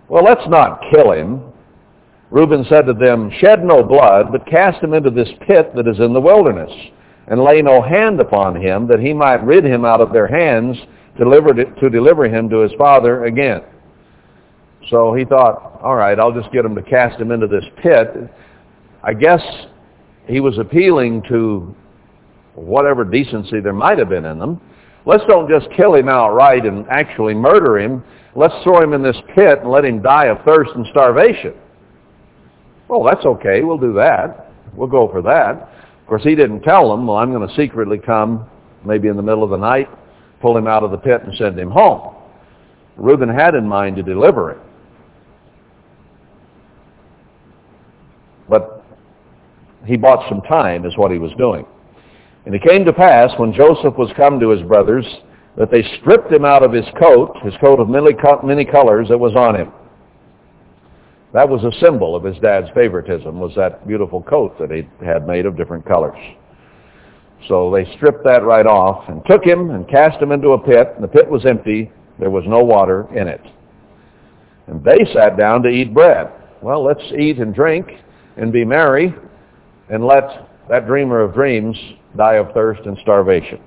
[0.08, 1.42] Well, let's not kill him.
[2.30, 5.98] Reuben said to them, Shed no blood, but cast him into this pit that is
[5.98, 6.72] in the wilderness
[7.28, 10.76] and lay no hand upon him, that he might rid him out of their hands
[11.18, 13.62] to deliver him to his father again.
[14.90, 18.08] So he thought, all right, I'll just get him to cast him into this pit.
[19.02, 19.42] I guess
[20.26, 21.74] he was appealing to
[22.54, 24.60] whatever decency there might have been in them.
[25.06, 28.02] Let's don't just kill him outright and actually murder him.
[28.34, 31.54] Let's throw him in this pit and let him die of thirst and starvation.
[32.88, 33.62] Well, that's okay.
[33.62, 34.52] We'll do that.
[34.74, 35.70] We'll go for that.
[36.00, 38.48] Of course, he didn't tell them, well, I'm going to secretly come,
[38.84, 39.88] maybe in the middle of the night,
[40.40, 42.14] pull him out of the pit and send him home.
[42.96, 44.60] Reuben had in mind to deliver him.
[48.48, 48.84] But
[49.84, 51.66] he bought some time is what he was doing.
[52.46, 55.04] And it came to pass when Joseph was come to his brothers
[55.56, 59.18] that they stripped him out of his coat, his coat of many, many colors that
[59.18, 59.72] was on him.
[61.34, 65.26] That was a symbol of his dad's favoritism, was that beautiful coat that he had
[65.26, 66.18] made of different colors.
[67.46, 70.88] So they stripped that right off and took him and cast him into a pit.
[70.94, 71.90] And the pit was empty.
[72.18, 73.40] There was no water in it.
[74.66, 76.30] And they sat down to eat bread.
[76.60, 77.86] Well, let's eat and drink
[78.36, 79.14] and be merry
[79.88, 81.76] and let that dreamer of dreams
[82.16, 83.60] die of thirst and starvation.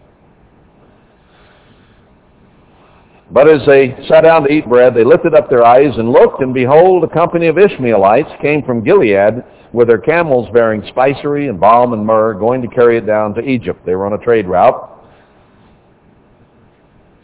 [3.31, 6.41] But as they sat down to eat bread, they lifted up their eyes and looked,
[6.41, 9.41] and behold, a company of Ishmaelites came from Gilead
[9.73, 13.41] with their camels bearing spicery and balm and myrrh, going to carry it down to
[13.41, 13.85] Egypt.
[13.85, 14.89] They were on a trade route.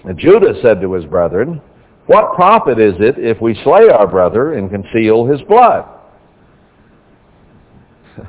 [0.05, 1.61] And Judah said to his brethren,
[2.05, 5.85] What profit is it if we slay our brother and conceal his blood?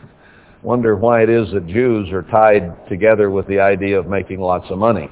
[0.63, 4.67] Wonder why it is that Jews are tied together with the idea of making lots
[4.71, 5.09] of money.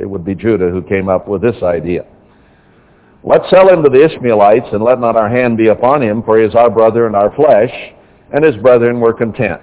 [0.00, 2.06] It would be Judah who came up with this idea.
[3.26, 6.38] Let's sell him to the Ishmaelites, and let not our hand be upon him, for
[6.38, 7.72] he is our brother and our flesh.
[8.32, 9.62] And his brethren were content.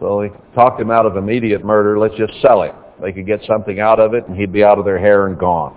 [0.00, 1.98] So he talked him out of immediate murder.
[1.98, 2.74] Let's just sell him.
[3.00, 5.38] They could get something out of it, and he'd be out of their hair and
[5.38, 5.76] gone.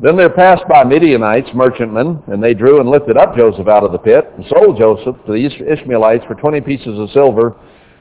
[0.00, 3.92] Then there passed by Midianites, merchantmen, and they drew and lifted up Joseph out of
[3.92, 7.54] the pit, and sold Joseph to the Ishmaelites for twenty pieces of silver,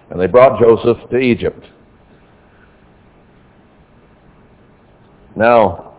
[0.09, 1.63] and they brought Joseph to Egypt.
[5.35, 5.93] Now,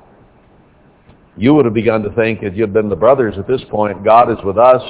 [1.37, 4.30] you would have begun to think, if you'd been the brothers at this point, God
[4.30, 4.82] is with us.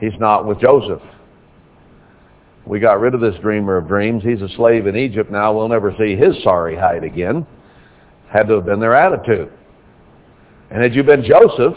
[0.00, 1.02] He's not with Joseph.
[2.66, 4.22] We got rid of this dreamer of dreams.
[4.22, 5.52] He's a slave in Egypt now.
[5.52, 7.46] We'll never see his sorry hide again.
[8.32, 9.52] Had to have been their attitude.
[10.70, 11.76] And had you been Joseph,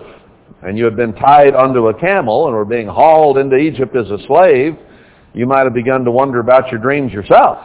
[0.62, 4.10] and you had been tied onto a camel and were being hauled into Egypt as
[4.12, 4.78] a slave,
[5.34, 7.58] you might have begun to wonder about your dreams yourself.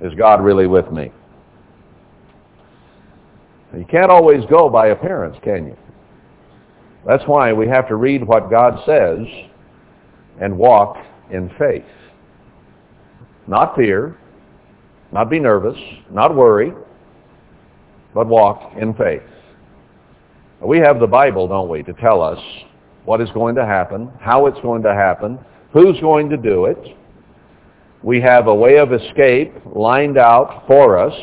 [0.00, 1.12] Is God really with me?
[3.74, 5.76] You can't always go by appearance, can you?
[7.06, 9.18] That's why we have to read what God says
[10.40, 10.96] and walk
[11.30, 11.84] in faith.
[13.46, 14.16] Not fear,
[15.12, 15.78] not be nervous,
[16.10, 16.72] not worry,
[18.14, 19.22] but walk in faith.
[20.60, 22.38] We have the Bible, don't we, to tell us
[23.04, 25.38] what is going to happen, how it's going to happen,
[25.72, 26.96] who's going to do it.
[28.02, 31.14] We have a way of escape lined out for us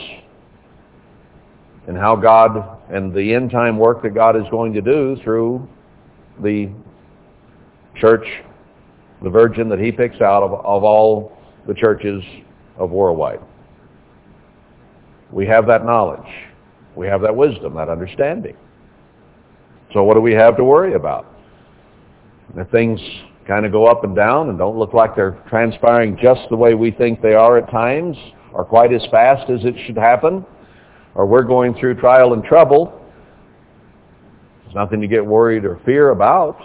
[1.88, 5.67] and how God and the end time work that God is going to do through
[6.41, 6.69] the
[7.95, 8.25] church,
[9.21, 12.23] the virgin that he picks out of, of all the churches
[12.77, 13.39] of worldwide.
[15.31, 16.27] We have that knowledge.
[16.95, 18.55] We have that wisdom, that understanding.
[19.93, 21.27] So what do we have to worry about?
[22.55, 22.99] If things
[23.47, 26.75] kind of go up and down and don't look like they're transpiring just the way
[26.75, 28.15] we think they are at times,
[28.53, 30.45] or quite as fast as it should happen,
[31.16, 32.99] or we're going through trial and trouble,
[34.64, 36.57] there's nothing to get worried or fear about.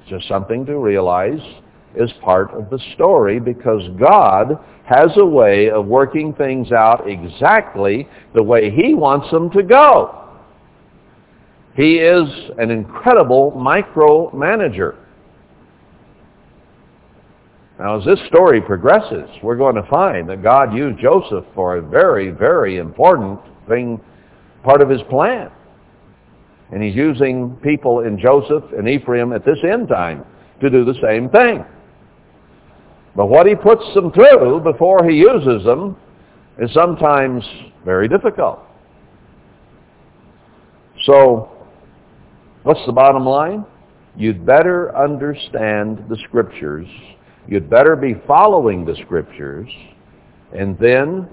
[0.00, 1.40] It's just something to realize
[1.96, 8.08] is part of the story because God has a way of working things out exactly
[8.34, 10.22] the way he wants them to go.
[11.74, 12.28] He is
[12.58, 14.96] an incredible micromanager.
[17.78, 21.82] Now, as this story progresses, we're going to find that God used Joseph for a
[21.82, 23.38] very, very important
[23.68, 24.00] thing,
[24.62, 25.50] part of his plan.
[26.72, 30.24] And he's using people in Joseph and Ephraim at this end time
[30.60, 31.64] to do the same thing.
[33.14, 35.96] But what he puts them through before he uses them
[36.58, 37.44] is sometimes
[37.84, 38.60] very difficult.
[41.04, 41.50] So,
[42.62, 43.64] what's the bottom line?
[44.16, 46.88] You'd better understand the Scriptures.
[47.46, 49.68] You'd better be following the Scriptures.
[50.52, 51.28] And then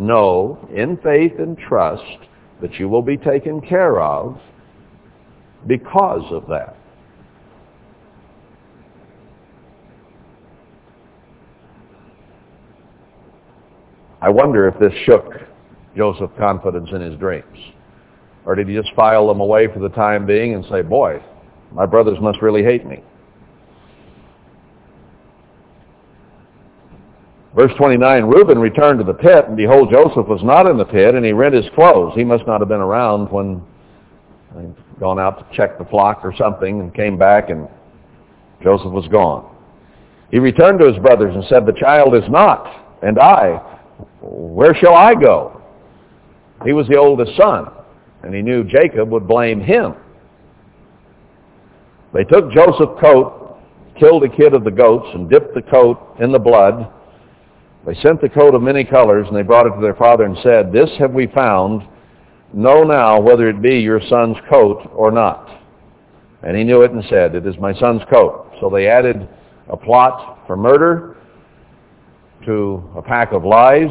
[0.00, 2.02] know in faith and trust
[2.60, 4.40] that you will be taken care of
[5.66, 6.76] because of that.
[14.22, 15.24] I wonder if this shook
[15.96, 17.58] Joseph's confidence in his dreams.
[18.44, 21.22] Or did he just file them away for the time being and say, boy,
[21.72, 23.02] my brothers must really hate me.
[27.54, 31.14] Verse 29, Reuben returned to the pit, and behold, Joseph was not in the pit,
[31.14, 32.14] and he rent his clothes.
[32.14, 33.60] He must not have been around when
[34.56, 37.68] he'd gone out to check the flock or something, and came back, and
[38.62, 39.50] Joseph was gone.
[40.30, 43.56] He returned to his brothers and said, The child is not, and I,
[44.20, 45.60] where shall I go?
[46.64, 47.66] He was the oldest son,
[48.22, 49.94] and he knew Jacob would blame him.
[52.12, 53.58] They took Joseph's coat,
[53.98, 56.92] killed a kid of the goats, and dipped the coat in the blood.
[57.86, 60.36] They sent the coat of many colors, and they brought it to their father and
[60.42, 61.82] said, This have we found.
[62.52, 65.48] Know now whether it be your son's coat or not.
[66.42, 68.52] And he knew it and said, It is my son's coat.
[68.60, 69.28] So they added
[69.68, 71.16] a plot for murder
[72.44, 73.90] to a pack of lies.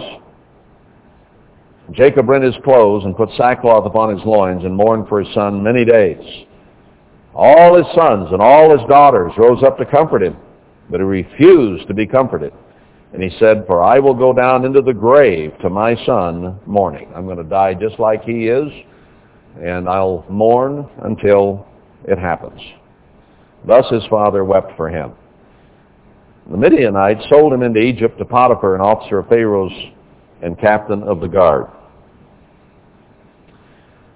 [1.91, 5.63] Jacob rent his clothes and put sackcloth upon his loins and mourned for his son
[5.63, 6.45] many days.
[7.33, 10.35] All his sons and all his daughters rose up to comfort him,
[10.89, 12.53] but he refused to be comforted.
[13.13, 17.11] And he said, For I will go down into the grave to my son mourning.
[17.15, 18.71] I'm going to die just like he is,
[19.61, 21.65] and I'll mourn until
[22.05, 22.61] it happens.
[23.65, 25.11] Thus his father wept for him.
[26.49, 29.73] The Midianites sold him into Egypt to Potiphar, an officer of Pharaoh's
[30.41, 31.67] and captain of the guard.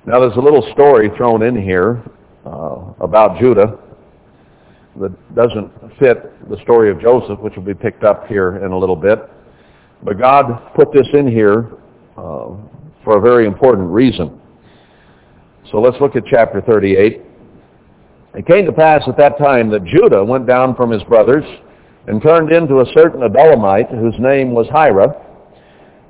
[0.06, 2.04] Now there's a little story thrown in here
[2.46, 3.78] uh, about Judah
[5.00, 8.78] that doesn't fit the story of Joseph, which will be picked up here in a
[8.78, 9.30] little bit.
[10.04, 11.72] But God put this in here
[12.18, 12.56] uh,
[13.04, 14.40] for a very important reason.
[15.72, 17.22] So let's look at chapter 38.
[18.36, 21.46] It came to pass at that time that Judah went down from his brothers
[22.08, 25.16] and turned into a certain Adullamite whose name was Hira.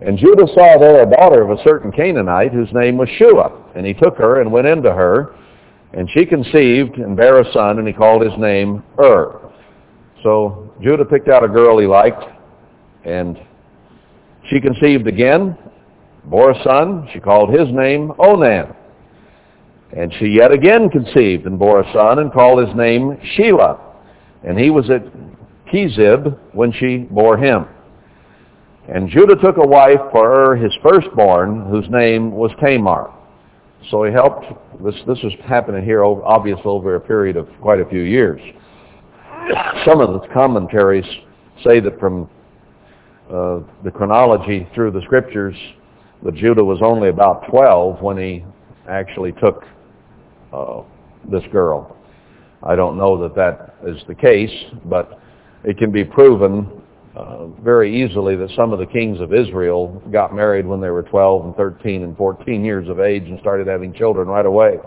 [0.02, 3.52] And Judah saw there a daughter of a certain Canaanite whose name was Shua.
[3.76, 5.36] And he took her and went into her.
[5.94, 9.53] And she conceived and bare a son, and he called his name Ur.
[10.24, 12.24] So Judah picked out a girl he liked,
[13.04, 13.38] and
[14.50, 15.58] she conceived again,
[16.26, 17.10] bore a son.
[17.14, 18.74] She called his name Onan.
[19.96, 23.80] And she yet again conceived and bore a son and called his name Shelah.
[24.44, 25.04] And he was at
[25.72, 27.66] Chezib when she bore him.
[28.88, 33.14] And Judah took a wife for her, his firstborn, whose name was Tamar.
[33.92, 34.46] So he helped,
[34.84, 38.42] this, this was happening here obviously over a period of quite a few years.
[39.86, 41.06] Some of the commentaries
[41.64, 42.30] say that from
[43.30, 45.56] uh, the chronology through the scriptures,
[46.24, 48.46] that Judah was only about 12 when he
[48.90, 49.64] actually took
[50.54, 50.82] uh,
[51.30, 51.98] this girl.
[52.62, 54.52] I don't know that that is the case,
[54.86, 55.20] but
[55.64, 56.82] it can be proven
[57.16, 61.04] uh, very easily that some of the kings of Israel got married when they were
[61.04, 64.78] 12 and 13 and 14 years of age and started having children right away.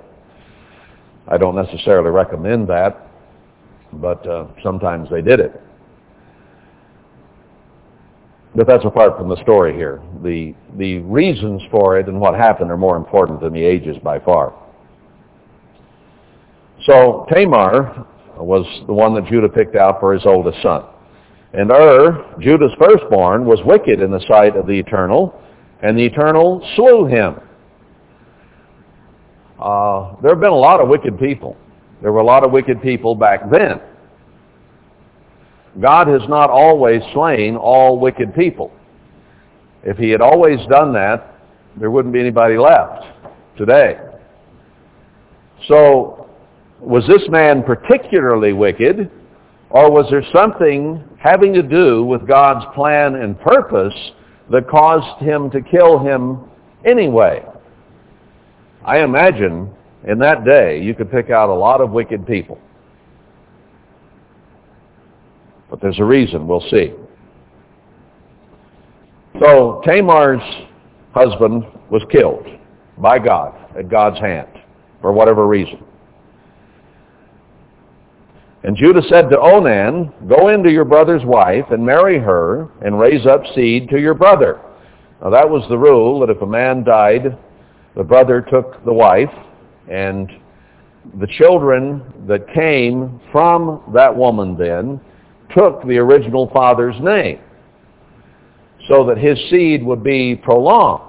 [1.29, 3.06] I don't necessarily recommend that,
[4.01, 5.61] but uh, sometimes they did it.
[8.55, 10.01] But that's apart from the story here.
[10.23, 14.19] The, the reasons for it and what happened are more important than the ages by
[14.19, 14.55] far.
[16.87, 18.07] So Tamar
[18.39, 20.85] was the one that Judah picked out for his oldest son.
[21.53, 25.39] And Ur, Judah's firstborn, was wicked in the sight of the Eternal,
[25.83, 27.41] and the Eternal slew him.
[29.59, 31.57] Uh, there have been a lot of wicked people.
[32.07, 33.81] There were a lot of wicked people back then.
[35.81, 38.71] God has not always slain all wicked people.
[39.83, 41.35] If he had always done that,
[41.77, 43.07] there wouldn't be anybody left
[43.59, 43.99] today.
[45.67, 46.31] So,
[46.79, 49.11] was this man particularly wicked,
[49.71, 54.13] or was there something having to do with God's plan and purpose
[54.53, 56.39] that caused him to kill him
[56.85, 57.45] anyway?
[58.85, 59.73] I imagine
[60.07, 62.59] in that day you could pick out a lot of wicked people.
[65.69, 66.47] But there's a reason.
[66.47, 66.93] We'll see.
[69.41, 70.43] So Tamar's
[71.13, 72.47] husband was killed
[72.99, 74.49] by God at God's hand
[75.01, 75.83] for whatever reason.
[78.63, 83.27] And Judah said to Onan, Go into your brother's wife and marry her and raise
[83.27, 84.61] up seed to your brother.
[85.23, 87.39] Now that was the rule that if a man died,
[87.95, 89.31] the brother took the wife
[89.91, 90.31] and
[91.21, 95.01] the children that came from that woman then
[95.57, 97.41] took the original father's name
[98.89, 101.03] so that his seed would be prolonged.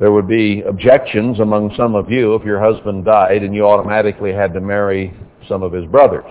[0.00, 4.32] There would be objections among some of you if your husband died and you automatically
[4.32, 5.14] had to marry
[5.48, 6.24] some of his brothers.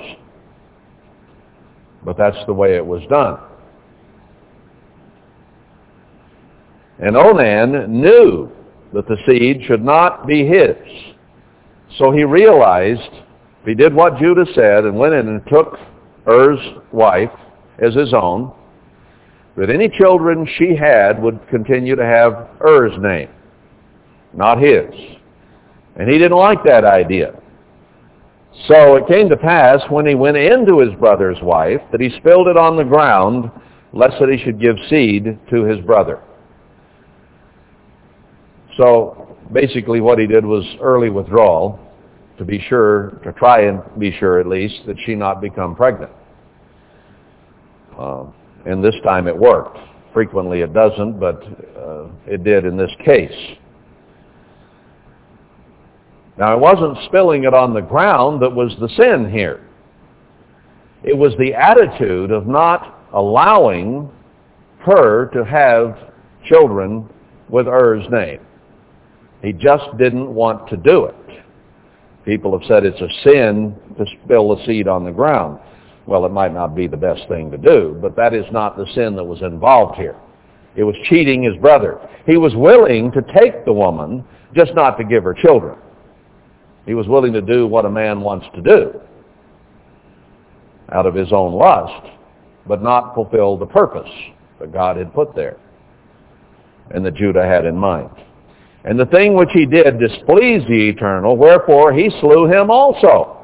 [2.03, 3.37] But that's the way it was done.
[6.99, 8.51] And Onan knew
[8.93, 10.75] that the seed should not be his.
[11.97, 13.09] So he realized
[13.65, 15.77] he did what Judah said and went in and took
[16.27, 16.59] Er's
[16.91, 17.31] wife
[17.79, 18.53] as his own,
[19.57, 23.29] that any children she had would continue to have Er's name,
[24.33, 24.89] not his.
[25.95, 27.33] And he didn't like that idea.
[28.67, 32.47] So it came to pass when he went into his brother's wife that he spilled
[32.47, 33.49] it on the ground
[33.93, 36.21] lest that he should give seed to his brother.
[38.77, 41.79] So basically what he did was early withdrawal
[42.37, 46.11] to be sure, to try and be sure at least, that she not become pregnant.
[47.97, 48.25] Uh,
[48.65, 49.77] and this time it worked.
[50.13, 51.43] Frequently it doesn't, but
[51.77, 53.57] uh, it did in this case.
[56.37, 59.67] Now it wasn't spilling it on the ground that was the sin here.
[61.03, 64.09] It was the attitude of not allowing
[64.79, 65.97] her to have
[66.45, 67.07] children
[67.49, 68.39] with Er's name.
[69.41, 71.15] He just didn't want to do it.
[72.25, 75.59] People have said it's a sin to spill the seed on the ground.
[76.05, 78.85] Well, it might not be the best thing to do, but that is not the
[78.93, 80.15] sin that was involved here.
[80.75, 81.99] It was cheating his brother.
[82.25, 84.23] He was willing to take the woman,
[84.55, 85.77] just not to give her children.
[86.85, 88.99] He was willing to do what a man wants to do
[90.91, 92.09] out of his own lust,
[92.67, 94.09] but not fulfill the purpose
[94.59, 95.57] that God had put there
[96.91, 98.09] and that Judah had in mind.
[98.83, 103.37] And the thing which he did displeased the Eternal, wherefore he slew him also.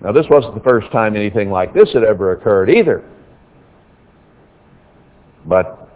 [0.00, 3.04] Now this wasn't the first time anything like this had ever occurred either.
[5.44, 5.88] But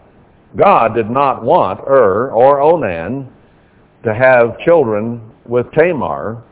[0.57, 3.29] God did not want Ur or Onan
[4.05, 6.43] to have children with Tamar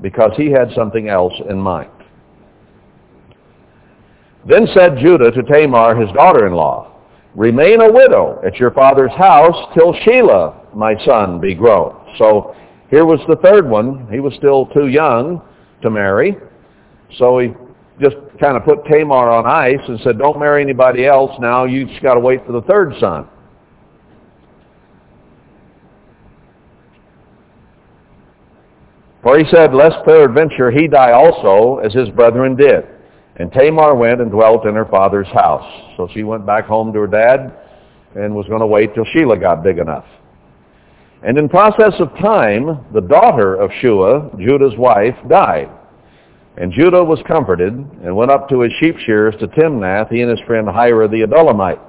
[0.00, 1.90] because he had something else in mind.
[4.46, 6.93] Then said Judah to Tamar, his daughter-in-law,
[7.34, 12.14] Remain a widow at your father's house till Shelah, my son, be grown.
[12.16, 12.54] So
[12.90, 14.06] here was the third one.
[14.10, 15.42] He was still too young
[15.82, 16.36] to marry.
[17.18, 17.48] So he
[18.00, 21.64] just kind of put Tamar on ice and said, don't marry anybody else now.
[21.64, 23.26] You just got to wait for the third son.
[29.24, 32.84] For he said, lest peradventure he die also, as his brethren did.
[33.36, 35.96] And Tamar went and dwelt in her father's house.
[35.96, 37.52] So she went back home to her dad
[38.14, 40.04] and was going to wait till Shelah got big enough.
[41.22, 45.70] And in process of time, the daughter of Shua, Judah's wife, died.
[46.56, 50.30] And Judah was comforted and went up to his sheep shearers to Timnath, he and
[50.30, 51.80] his friend Hira the Adullamite.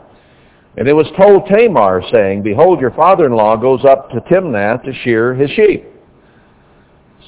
[0.77, 5.35] And it was told Tamar, saying, Behold, your father-in-law goes up to Timnath to shear
[5.35, 5.85] his sheep.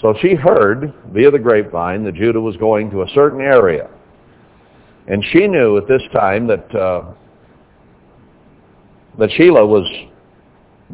[0.02, 3.90] So she heard via the grapevine that Judah was going to a certain area.
[5.08, 7.14] And she knew at this time that, uh,
[9.18, 9.86] that Shelah was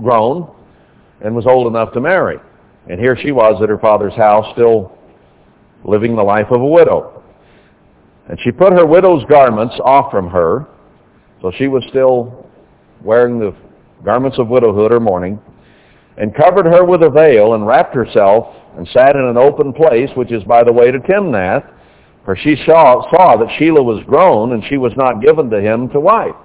[0.01, 0.53] grown
[1.21, 2.37] and was old enough to marry.
[2.89, 4.97] And here she was at her father's house still
[5.83, 7.23] living the life of a widow.
[8.29, 10.67] And she put her widow's garments off from her,
[11.41, 12.47] so she was still
[13.03, 13.53] wearing the
[14.03, 15.39] garments of widowhood or mourning,
[16.17, 20.09] and covered her with a veil and wrapped herself and sat in an open place,
[20.15, 21.69] which is by the way to Timnath,
[22.25, 25.89] for she saw, saw that Shelah was grown and she was not given to him
[25.89, 26.35] to wife.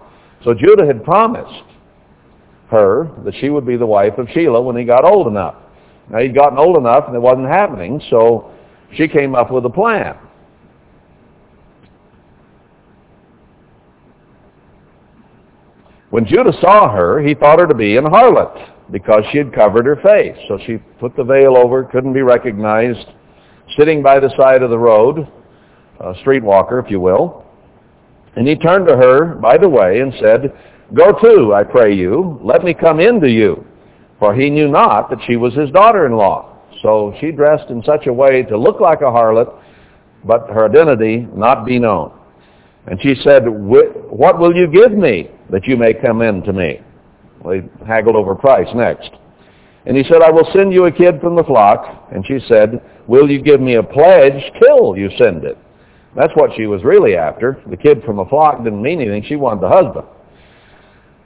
[0.45, 1.65] So Judah had promised
[2.71, 5.55] her that she would be the wife of Shelah when he got old enough.
[6.11, 8.51] Now he'd gotten old enough and it wasn't happening, so
[8.97, 10.17] she came up with a plan.
[16.11, 19.85] When Judah saw her, he thought her to be an harlot because she had covered
[19.85, 20.37] her face.
[20.49, 23.07] So she put the veil over, couldn't be recognized,
[23.77, 25.29] sitting by the side of the road,
[26.01, 27.45] a streetwalker, if you will.
[28.37, 30.53] And he turned to her by the way and said,
[30.95, 33.65] Go to, I pray you, let me come in to you.
[34.19, 36.57] For he knew not that she was his daughter-in-law.
[36.83, 39.53] So she dressed in such a way to look like a harlot,
[40.25, 42.13] but her identity not be known.
[42.87, 46.81] And she said, What will you give me that you may come in to me?
[47.41, 49.11] Well, they haggled over price next.
[49.87, 52.09] And he said, I will send you a kid from the flock.
[52.13, 55.59] And she said, Will you give me a pledge till you send it?
[56.17, 57.63] That's what she was really after.
[57.69, 59.25] The kid from the flock didn't mean anything.
[59.29, 60.07] She wanted the husband.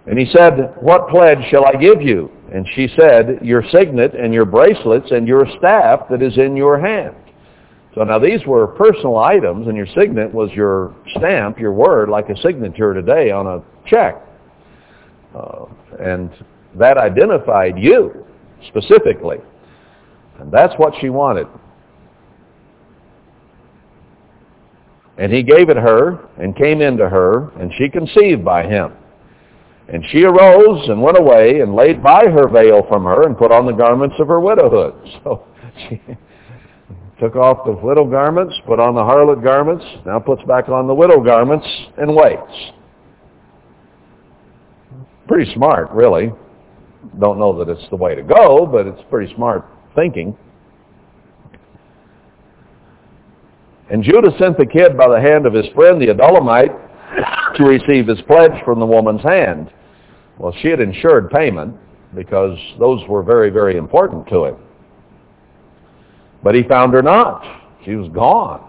[0.06, 2.30] And he said, What pledge shall I give you?
[2.52, 6.78] And she said, Your signet and your bracelets and your staff that is in your
[6.80, 7.14] hand.
[7.94, 12.30] So now these were personal items, and your signet was your stamp, your word, like
[12.30, 14.16] a signature today on a check.
[15.34, 15.66] Uh,
[16.00, 16.30] and
[16.74, 18.24] that identified you
[18.68, 19.38] specifically.
[20.38, 21.46] And that's what she wanted.
[25.22, 28.90] And he gave it her and came into her, and she conceived by him.
[29.86, 33.52] And she arose and went away and laid by her veil from her and put
[33.52, 34.94] on the garments of her widowhood.
[35.22, 35.44] So
[35.88, 36.02] she
[37.20, 40.94] took off the widow garments, put on the harlot garments, now puts back on the
[40.94, 41.66] widow garments
[41.98, 42.72] and waits.
[45.28, 46.32] Pretty smart, really.
[47.20, 49.64] Don't know that it's the way to go, but it's pretty smart
[49.94, 50.36] thinking.
[53.92, 58.06] And Judah sent the kid by the hand of his friend the Adullamite to receive
[58.06, 59.70] his pledge from the woman's hand.
[60.38, 61.76] Well, she had insured payment
[62.14, 64.56] because those were very, very important to him.
[66.42, 67.44] But he found her not.
[67.84, 68.66] She was gone.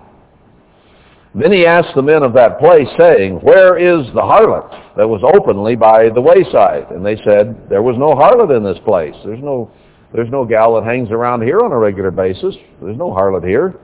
[1.34, 5.22] Then he asked the men of that place, saying, Where is the harlot that was
[5.24, 6.92] openly by the wayside?
[6.92, 9.16] And they said, There was no harlot in this place.
[9.24, 9.72] There's no,
[10.14, 12.56] there's no gal that hangs around here on a regular basis.
[12.82, 13.80] There's no harlot here.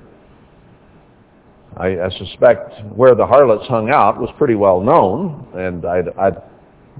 [1.80, 6.32] I, I suspect where the harlots hung out was pretty well known, and I, I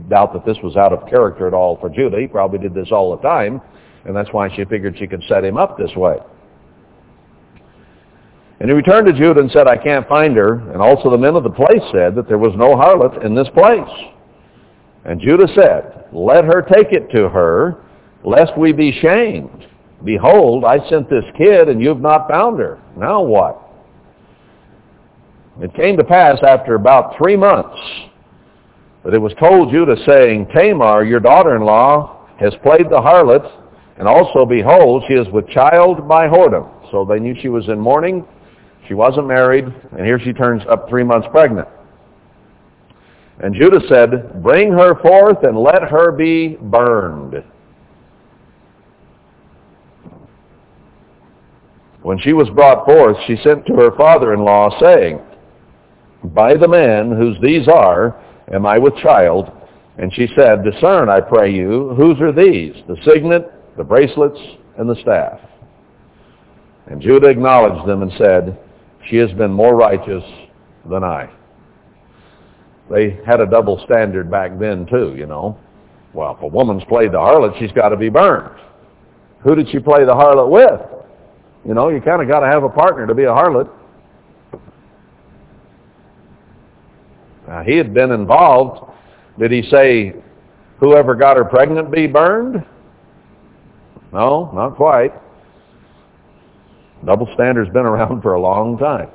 [0.08, 2.18] doubt that this was out of character at all for Judah.
[2.18, 3.62] He probably did this all the time,
[4.06, 6.16] and that's why she figured she could set him up this way.
[8.62, 10.56] And he returned to Judah and said, I can't find her.
[10.72, 13.48] And also the men of the place said that there was no harlot in this
[13.54, 14.14] place.
[15.06, 17.84] And Judah said, Let her take it to her,
[18.24, 19.66] lest we be shamed.
[20.04, 22.80] Behold, I sent this kid, and you've not found her.
[22.98, 23.69] Now what?
[25.62, 27.78] It came to pass after about three months
[29.04, 33.46] that it was told Judah, saying, Tamar, your daughter-in-law, has played the harlot,
[33.98, 36.70] and also, behold, she is with child by whoredom.
[36.92, 38.26] So they knew she was in mourning,
[38.88, 41.68] she wasn't married, and here she turns up three months pregnant.
[43.42, 47.44] And Judah said, Bring her forth and let her be burned.
[52.02, 55.20] When she was brought forth, she sent to her father-in-law, saying,
[56.24, 58.22] By the man whose these are,
[58.54, 59.52] am I with child?
[59.98, 62.74] And she said, Discern, I pray you, whose are these?
[62.88, 64.40] The signet, the bracelets,
[64.78, 65.40] and the staff.
[66.88, 68.58] And Judah acknowledged them and said,
[69.08, 70.24] she has been more righteous
[70.90, 71.30] than I.
[72.92, 75.58] They had a double standard back then too, you know.
[76.14, 78.60] Well, if a woman's played the harlot, she's got to be burned.
[79.44, 80.82] Who did she play the harlot with?
[81.66, 83.70] You know, you kind of got to have a partner to be a harlot.
[87.50, 88.94] Now, he had been involved.
[89.40, 90.14] Did he say,
[90.80, 92.64] whoever got her pregnant be burned?
[94.14, 95.12] No, not quite.
[97.04, 99.10] Double standard's been around for a long time.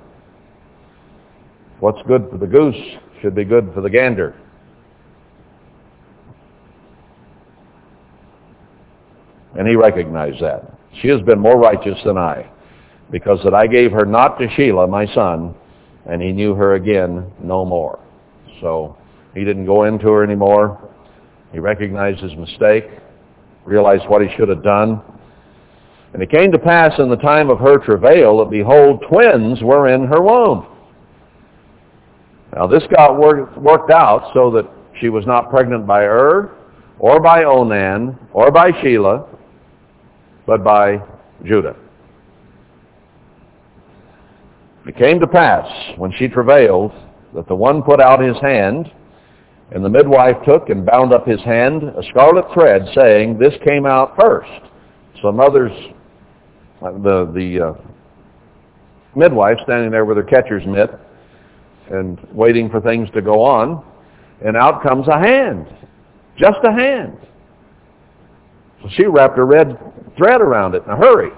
[1.78, 2.74] What's good for the goose
[3.22, 4.34] should be good for the gander.
[9.56, 10.72] And he recognized that.
[11.00, 12.50] She has been more righteous than I,
[13.12, 15.54] because that I gave her not to Shelah, my son,
[16.06, 18.03] and he knew her again no more.
[18.60, 18.96] So
[19.34, 20.90] he didn't go into her anymore.
[21.52, 22.84] He recognized his mistake,
[23.64, 25.00] realized what he should have done.
[26.12, 29.88] And it came to pass in the time of her travail that, behold, twins were
[29.88, 30.66] in her womb.
[32.54, 36.52] Now this got work, worked out so that she was not pregnant by Ur,
[37.00, 39.26] or by Onan, or by Shelah,
[40.46, 41.02] but by
[41.44, 41.74] Judah.
[44.86, 46.92] It came to pass, when she travailed,
[47.34, 48.90] that the one put out his hand,
[49.72, 53.86] and the midwife took and bound up his hand a scarlet thread, saying, This came
[53.86, 54.50] out first.
[55.20, 55.72] So others,
[56.82, 57.74] uh, the, the uh,
[59.16, 60.90] midwife standing there with her catcher's mitt
[61.90, 63.84] and waiting for things to go on,
[64.44, 65.66] and out comes a hand.
[66.36, 67.18] Just a hand.
[68.82, 69.78] So she wrapped a red
[70.16, 71.30] thread around it in a hurry.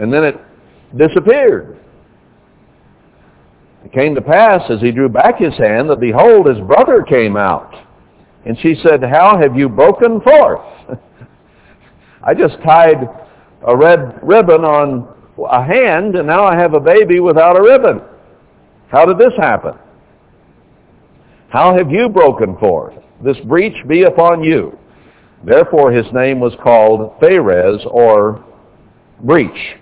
[0.00, 0.36] And then it
[0.96, 1.78] disappeared.
[3.94, 7.72] Came to pass as he drew back his hand that behold, his brother came out.
[8.44, 10.60] And she said, How have you broken forth?
[12.22, 13.08] I just tied
[13.66, 15.08] a red ribbon on
[15.48, 18.00] a hand and now I have a baby without a ribbon.
[18.88, 19.74] How did this happen?
[21.48, 22.94] How have you broken forth?
[23.22, 24.76] This breach be upon you.
[25.44, 28.44] Therefore his name was called Pharez or
[29.20, 29.76] breach,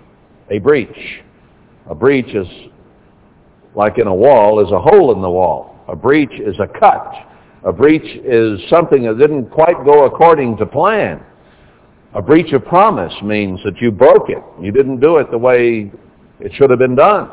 [0.51, 1.21] a breach.
[1.89, 2.47] A breach is
[3.75, 5.75] like in a wall, is a hole in the wall.
[5.87, 7.13] A breach is a cut.
[7.65, 11.23] A breach is something that didn't quite go according to plan.
[12.13, 14.43] A breach of promise means that you broke it.
[14.61, 15.91] You didn't do it the way
[16.39, 17.31] it should have been done.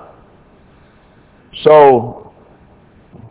[1.65, 2.33] So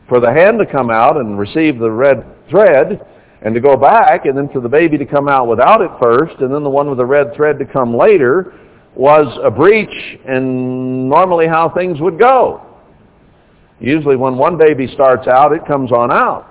[0.07, 3.05] for the hand to come out and receive the red thread
[3.41, 6.35] and to go back and then for the baby to come out without it first
[6.41, 8.53] and then the one with the red thread to come later
[8.95, 12.68] was a breach in normally how things would go.
[13.79, 16.47] Usually when one baby starts out, it comes on out.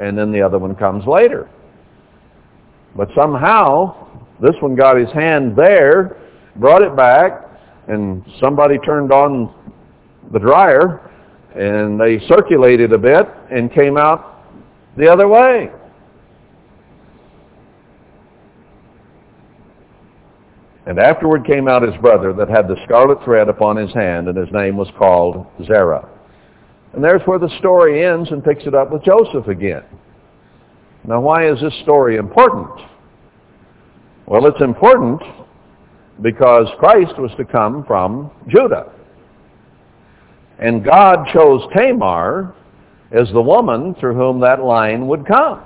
[0.00, 1.48] And then the other one comes later.
[2.94, 4.08] But somehow,
[4.40, 6.16] this one got his hand there,
[6.56, 7.42] brought it back,
[7.88, 9.54] and somebody turned on
[10.32, 11.10] the dryer,
[11.54, 14.44] and they circulated a bit and came out
[14.96, 15.70] the other way.
[20.86, 24.38] And afterward came out his brother that had the scarlet thread upon his hand, and
[24.38, 26.08] his name was called Zerah.
[26.96, 29.82] And there's where the story ends and picks it up with Joseph again.
[31.04, 32.70] Now why is this story important?
[34.24, 35.20] Well, it's important
[36.22, 38.90] because Christ was to come from Judah.
[40.58, 42.54] And God chose Tamar
[43.12, 45.62] as the woman through whom that line would come.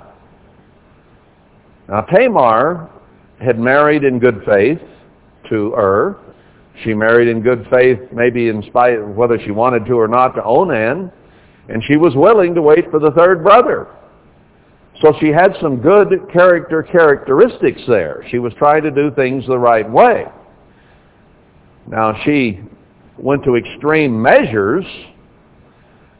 [1.87, 2.89] Now Tamar
[3.39, 4.81] had married in good faith
[5.49, 6.19] to Ur.
[6.83, 10.35] She married in good faith, maybe in spite of whether she wanted to or not,
[10.35, 11.09] to Onan.
[11.71, 13.87] And she was willing to wait for the third brother.
[15.01, 18.25] So she had some good character characteristics there.
[18.29, 20.25] She was trying to do things the right way.
[21.87, 22.59] Now she
[23.17, 24.83] went to extreme measures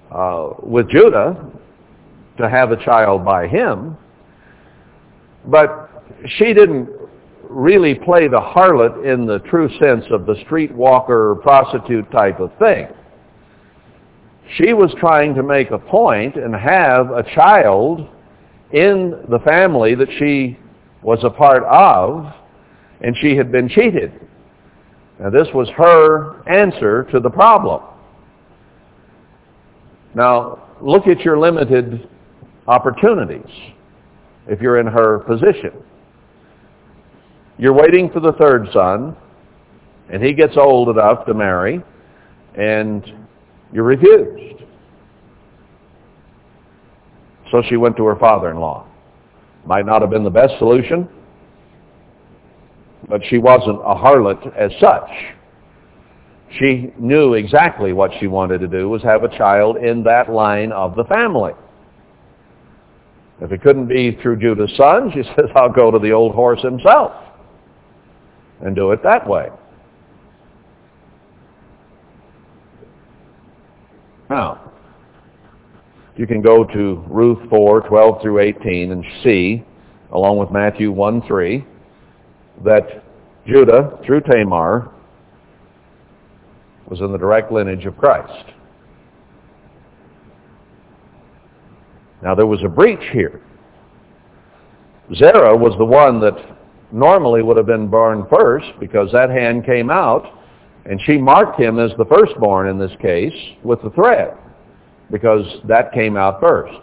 [0.09, 1.51] uh, with Judah
[2.37, 3.97] to have a child by him,
[5.45, 6.05] but
[6.37, 6.89] she didn't
[7.49, 12.87] really play the harlot in the true sense of the streetwalker prostitute type of thing.
[14.57, 18.07] She was trying to make a point and have a child
[18.73, 20.57] in the family that she
[21.01, 22.33] was a part of,
[23.01, 24.11] and she had been cheated.
[25.19, 27.81] Now this was her answer to the problem.
[30.15, 32.09] Now look at your limited
[32.67, 33.49] opportunities
[34.47, 35.71] if you're in her position.
[37.57, 39.15] You're waiting for the third son,
[40.09, 41.81] and he gets old enough to marry,
[42.55, 43.20] and
[43.73, 44.63] you're refused.
[47.51, 48.87] So she went to her father-in-law.
[49.65, 51.07] Might not have been the best solution,
[53.07, 55.09] but she wasn't a harlot as such.
[56.59, 60.71] she knew exactly what she wanted to do was have a child in that line
[60.71, 61.53] of the family.
[63.41, 66.61] If it couldn't be through Judah's son, she says, I'll go to the old horse
[66.61, 67.11] himself
[68.61, 69.49] and do it that way.
[74.31, 74.71] Now,
[76.15, 79.61] you can go to Ruth 4, 12 through 18 and see,
[80.13, 81.65] along with Matthew 1, 3,
[82.63, 83.03] that
[83.45, 84.89] Judah, through Tamar,
[86.87, 88.53] was in the direct lineage of Christ.
[92.23, 93.41] Now there was a breach here.
[95.13, 96.37] Zerah was the one that
[96.93, 100.40] normally would have been born first because that hand came out
[100.85, 104.35] and she marked him as the firstborn in this case with the thread
[105.11, 106.79] because that came out first.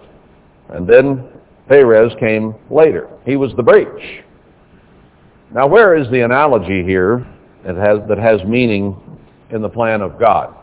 [0.70, 1.28] And then
[1.68, 3.08] Perez came later.
[3.24, 4.24] He was the breach.
[5.52, 7.26] Now where is the analogy here
[7.64, 8.96] that has, that has meaning
[9.50, 10.54] in the plan of God?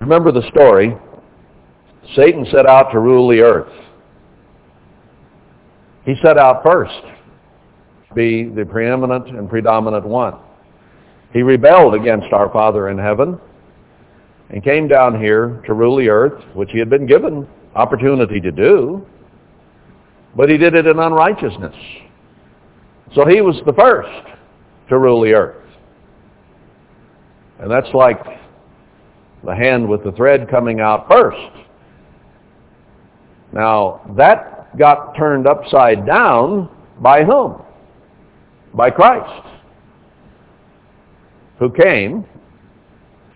[0.00, 0.96] Remember the story.
[2.14, 3.72] Satan set out to rule the earth.
[6.04, 7.00] He set out first
[8.14, 10.34] be the preeminent and predominant one.
[11.32, 13.38] He rebelled against our Father in heaven
[14.50, 18.52] and came down here to rule the earth, which he had been given opportunity to
[18.52, 19.06] do,
[20.36, 21.74] but he did it in unrighteousness.
[23.14, 24.28] So he was the first
[24.88, 25.56] to rule the earth.
[27.58, 28.18] And that's like
[29.44, 31.66] the hand with the thread coming out first.
[33.52, 36.68] Now, that got turned upside down
[37.00, 37.62] by whom?
[38.74, 39.46] By Christ,
[41.58, 42.24] who came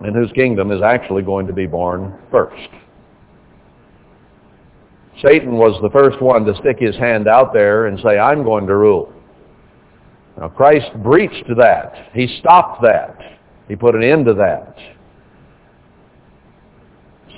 [0.01, 2.69] and whose kingdom is actually going to be born first.
[5.23, 8.67] Satan was the first one to stick his hand out there and say, I'm going
[8.67, 9.13] to rule.
[10.39, 12.11] Now Christ breached that.
[12.13, 13.17] He stopped that.
[13.69, 14.77] He put an end to that.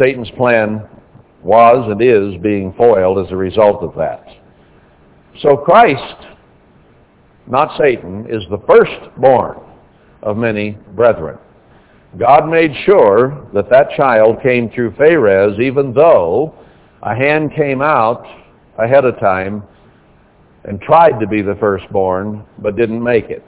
[0.01, 0.88] Satan's plan
[1.42, 4.24] was and is being foiled as a result of that.
[5.40, 6.26] So Christ,
[7.49, 9.59] not Satan, is the firstborn
[10.22, 11.38] of many brethren.
[12.18, 16.55] God made sure that that child came through Pharez even though
[17.03, 18.24] a hand came out
[18.78, 19.62] ahead of time
[20.64, 23.44] and tried to be the firstborn but didn't make it.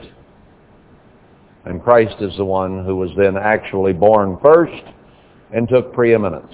[1.65, 4.83] And Christ is the one who was then actually born first
[5.53, 6.53] and took preeminence.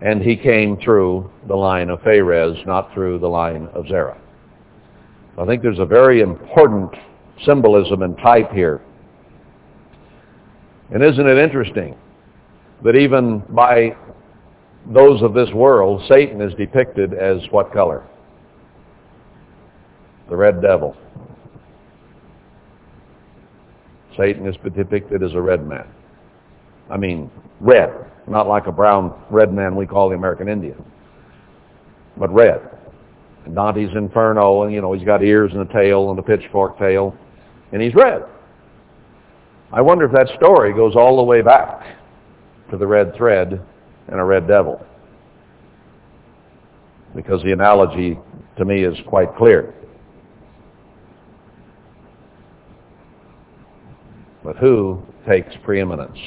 [0.00, 4.20] And he came through the line of Pharez, not through the line of Zerah.
[5.38, 6.90] I think there's a very important
[7.44, 8.80] symbolism and type here
[10.92, 11.96] and isn't it interesting
[12.84, 13.96] that even by
[14.92, 18.04] those of this world, Satan is depicted as what color?
[20.28, 20.96] The red devil.
[24.16, 25.86] Satan is depicted as a red man.
[26.90, 27.30] I mean,
[27.60, 27.90] red.
[28.28, 30.84] Not like a brown red man we call the American Indian.
[32.16, 32.75] But red.
[33.54, 37.16] Dante's Inferno, and you know, he's got ears and a tail and a pitchfork tail.
[37.72, 38.22] And he's red.
[39.72, 41.96] I wonder if that story goes all the way back
[42.70, 43.60] to the red thread
[44.08, 44.84] and a red devil.
[47.14, 48.18] Because the analogy
[48.56, 49.74] to me is quite clear.
[54.44, 56.18] But who takes preeminence?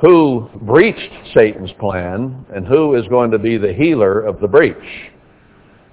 [0.00, 4.76] Who breached Satan's plan and who is going to be the healer of the breach?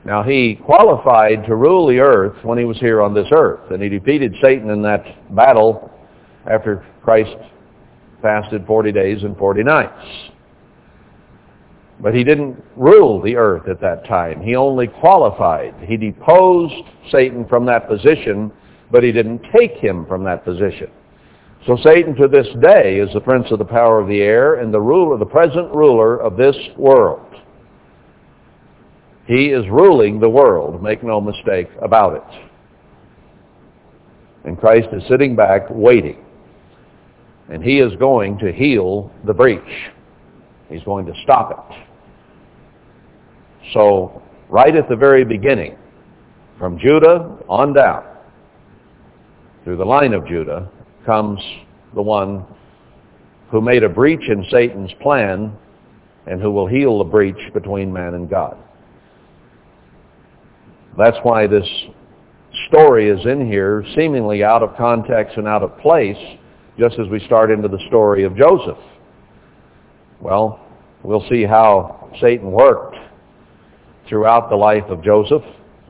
[0.05, 3.81] Now he qualified to rule the earth when he was here on this earth, and
[3.81, 5.03] he defeated Satan in that
[5.35, 5.91] battle
[6.49, 7.35] after Christ
[8.21, 10.31] fasted 40 days and 40 nights.
[11.99, 14.41] But he didn't rule the earth at that time.
[14.41, 15.73] He only qualified.
[15.87, 16.73] He deposed
[17.11, 18.51] Satan from that position,
[18.91, 20.89] but he didn't take him from that position.
[21.65, 24.71] So Satan to this day is the prince of the power of the air and
[24.71, 27.25] the ruler, the present ruler of this world.
[29.25, 32.47] He is ruling the world, make no mistake about it.
[34.43, 36.25] And Christ is sitting back waiting
[37.49, 39.61] and he is going to heal the breach.
[40.69, 41.85] He's going to stop it.
[43.73, 45.77] So right at the very beginning,
[46.57, 48.03] from Judah on down,
[49.63, 50.69] through the line of Judah,
[51.05, 51.39] comes
[51.93, 52.45] the one
[53.51, 55.55] who made a breach in Satan's plan
[56.27, 58.57] and who will heal the breach between man and God.
[60.97, 61.67] That's why this
[62.69, 66.17] story is in here, seemingly out of context and out of place,
[66.79, 68.77] just as we start into the story of Joseph.
[70.21, 70.59] Well,
[71.03, 72.95] we'll see how Satan worked
[74.07, 75.43] throughout the life of Joseph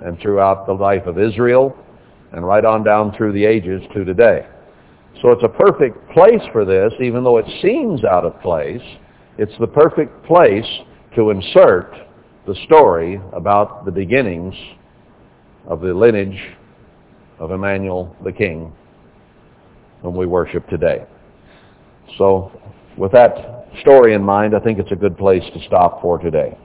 [0.03, 1.77] and throughout the life of Israel
[2.31, 4.47] and right on down through the ages to today.
[5.21, 8.81] So it's a perfect place for this, even though it seems out of place.
[9.37, 10.65] It's the perfect place
[11.15, 11.93] to insert
[12.45, 14.53] the story about the beginnings
[15.67, 16.55] of the lineage
[17.39, 18.71] of Emmanuel the King,
[20.01, 21.05] whom we worship today.
[22.17, 22.51] So
[22.97, 26.57] with that story in mind, I think it's a good place to stop for today.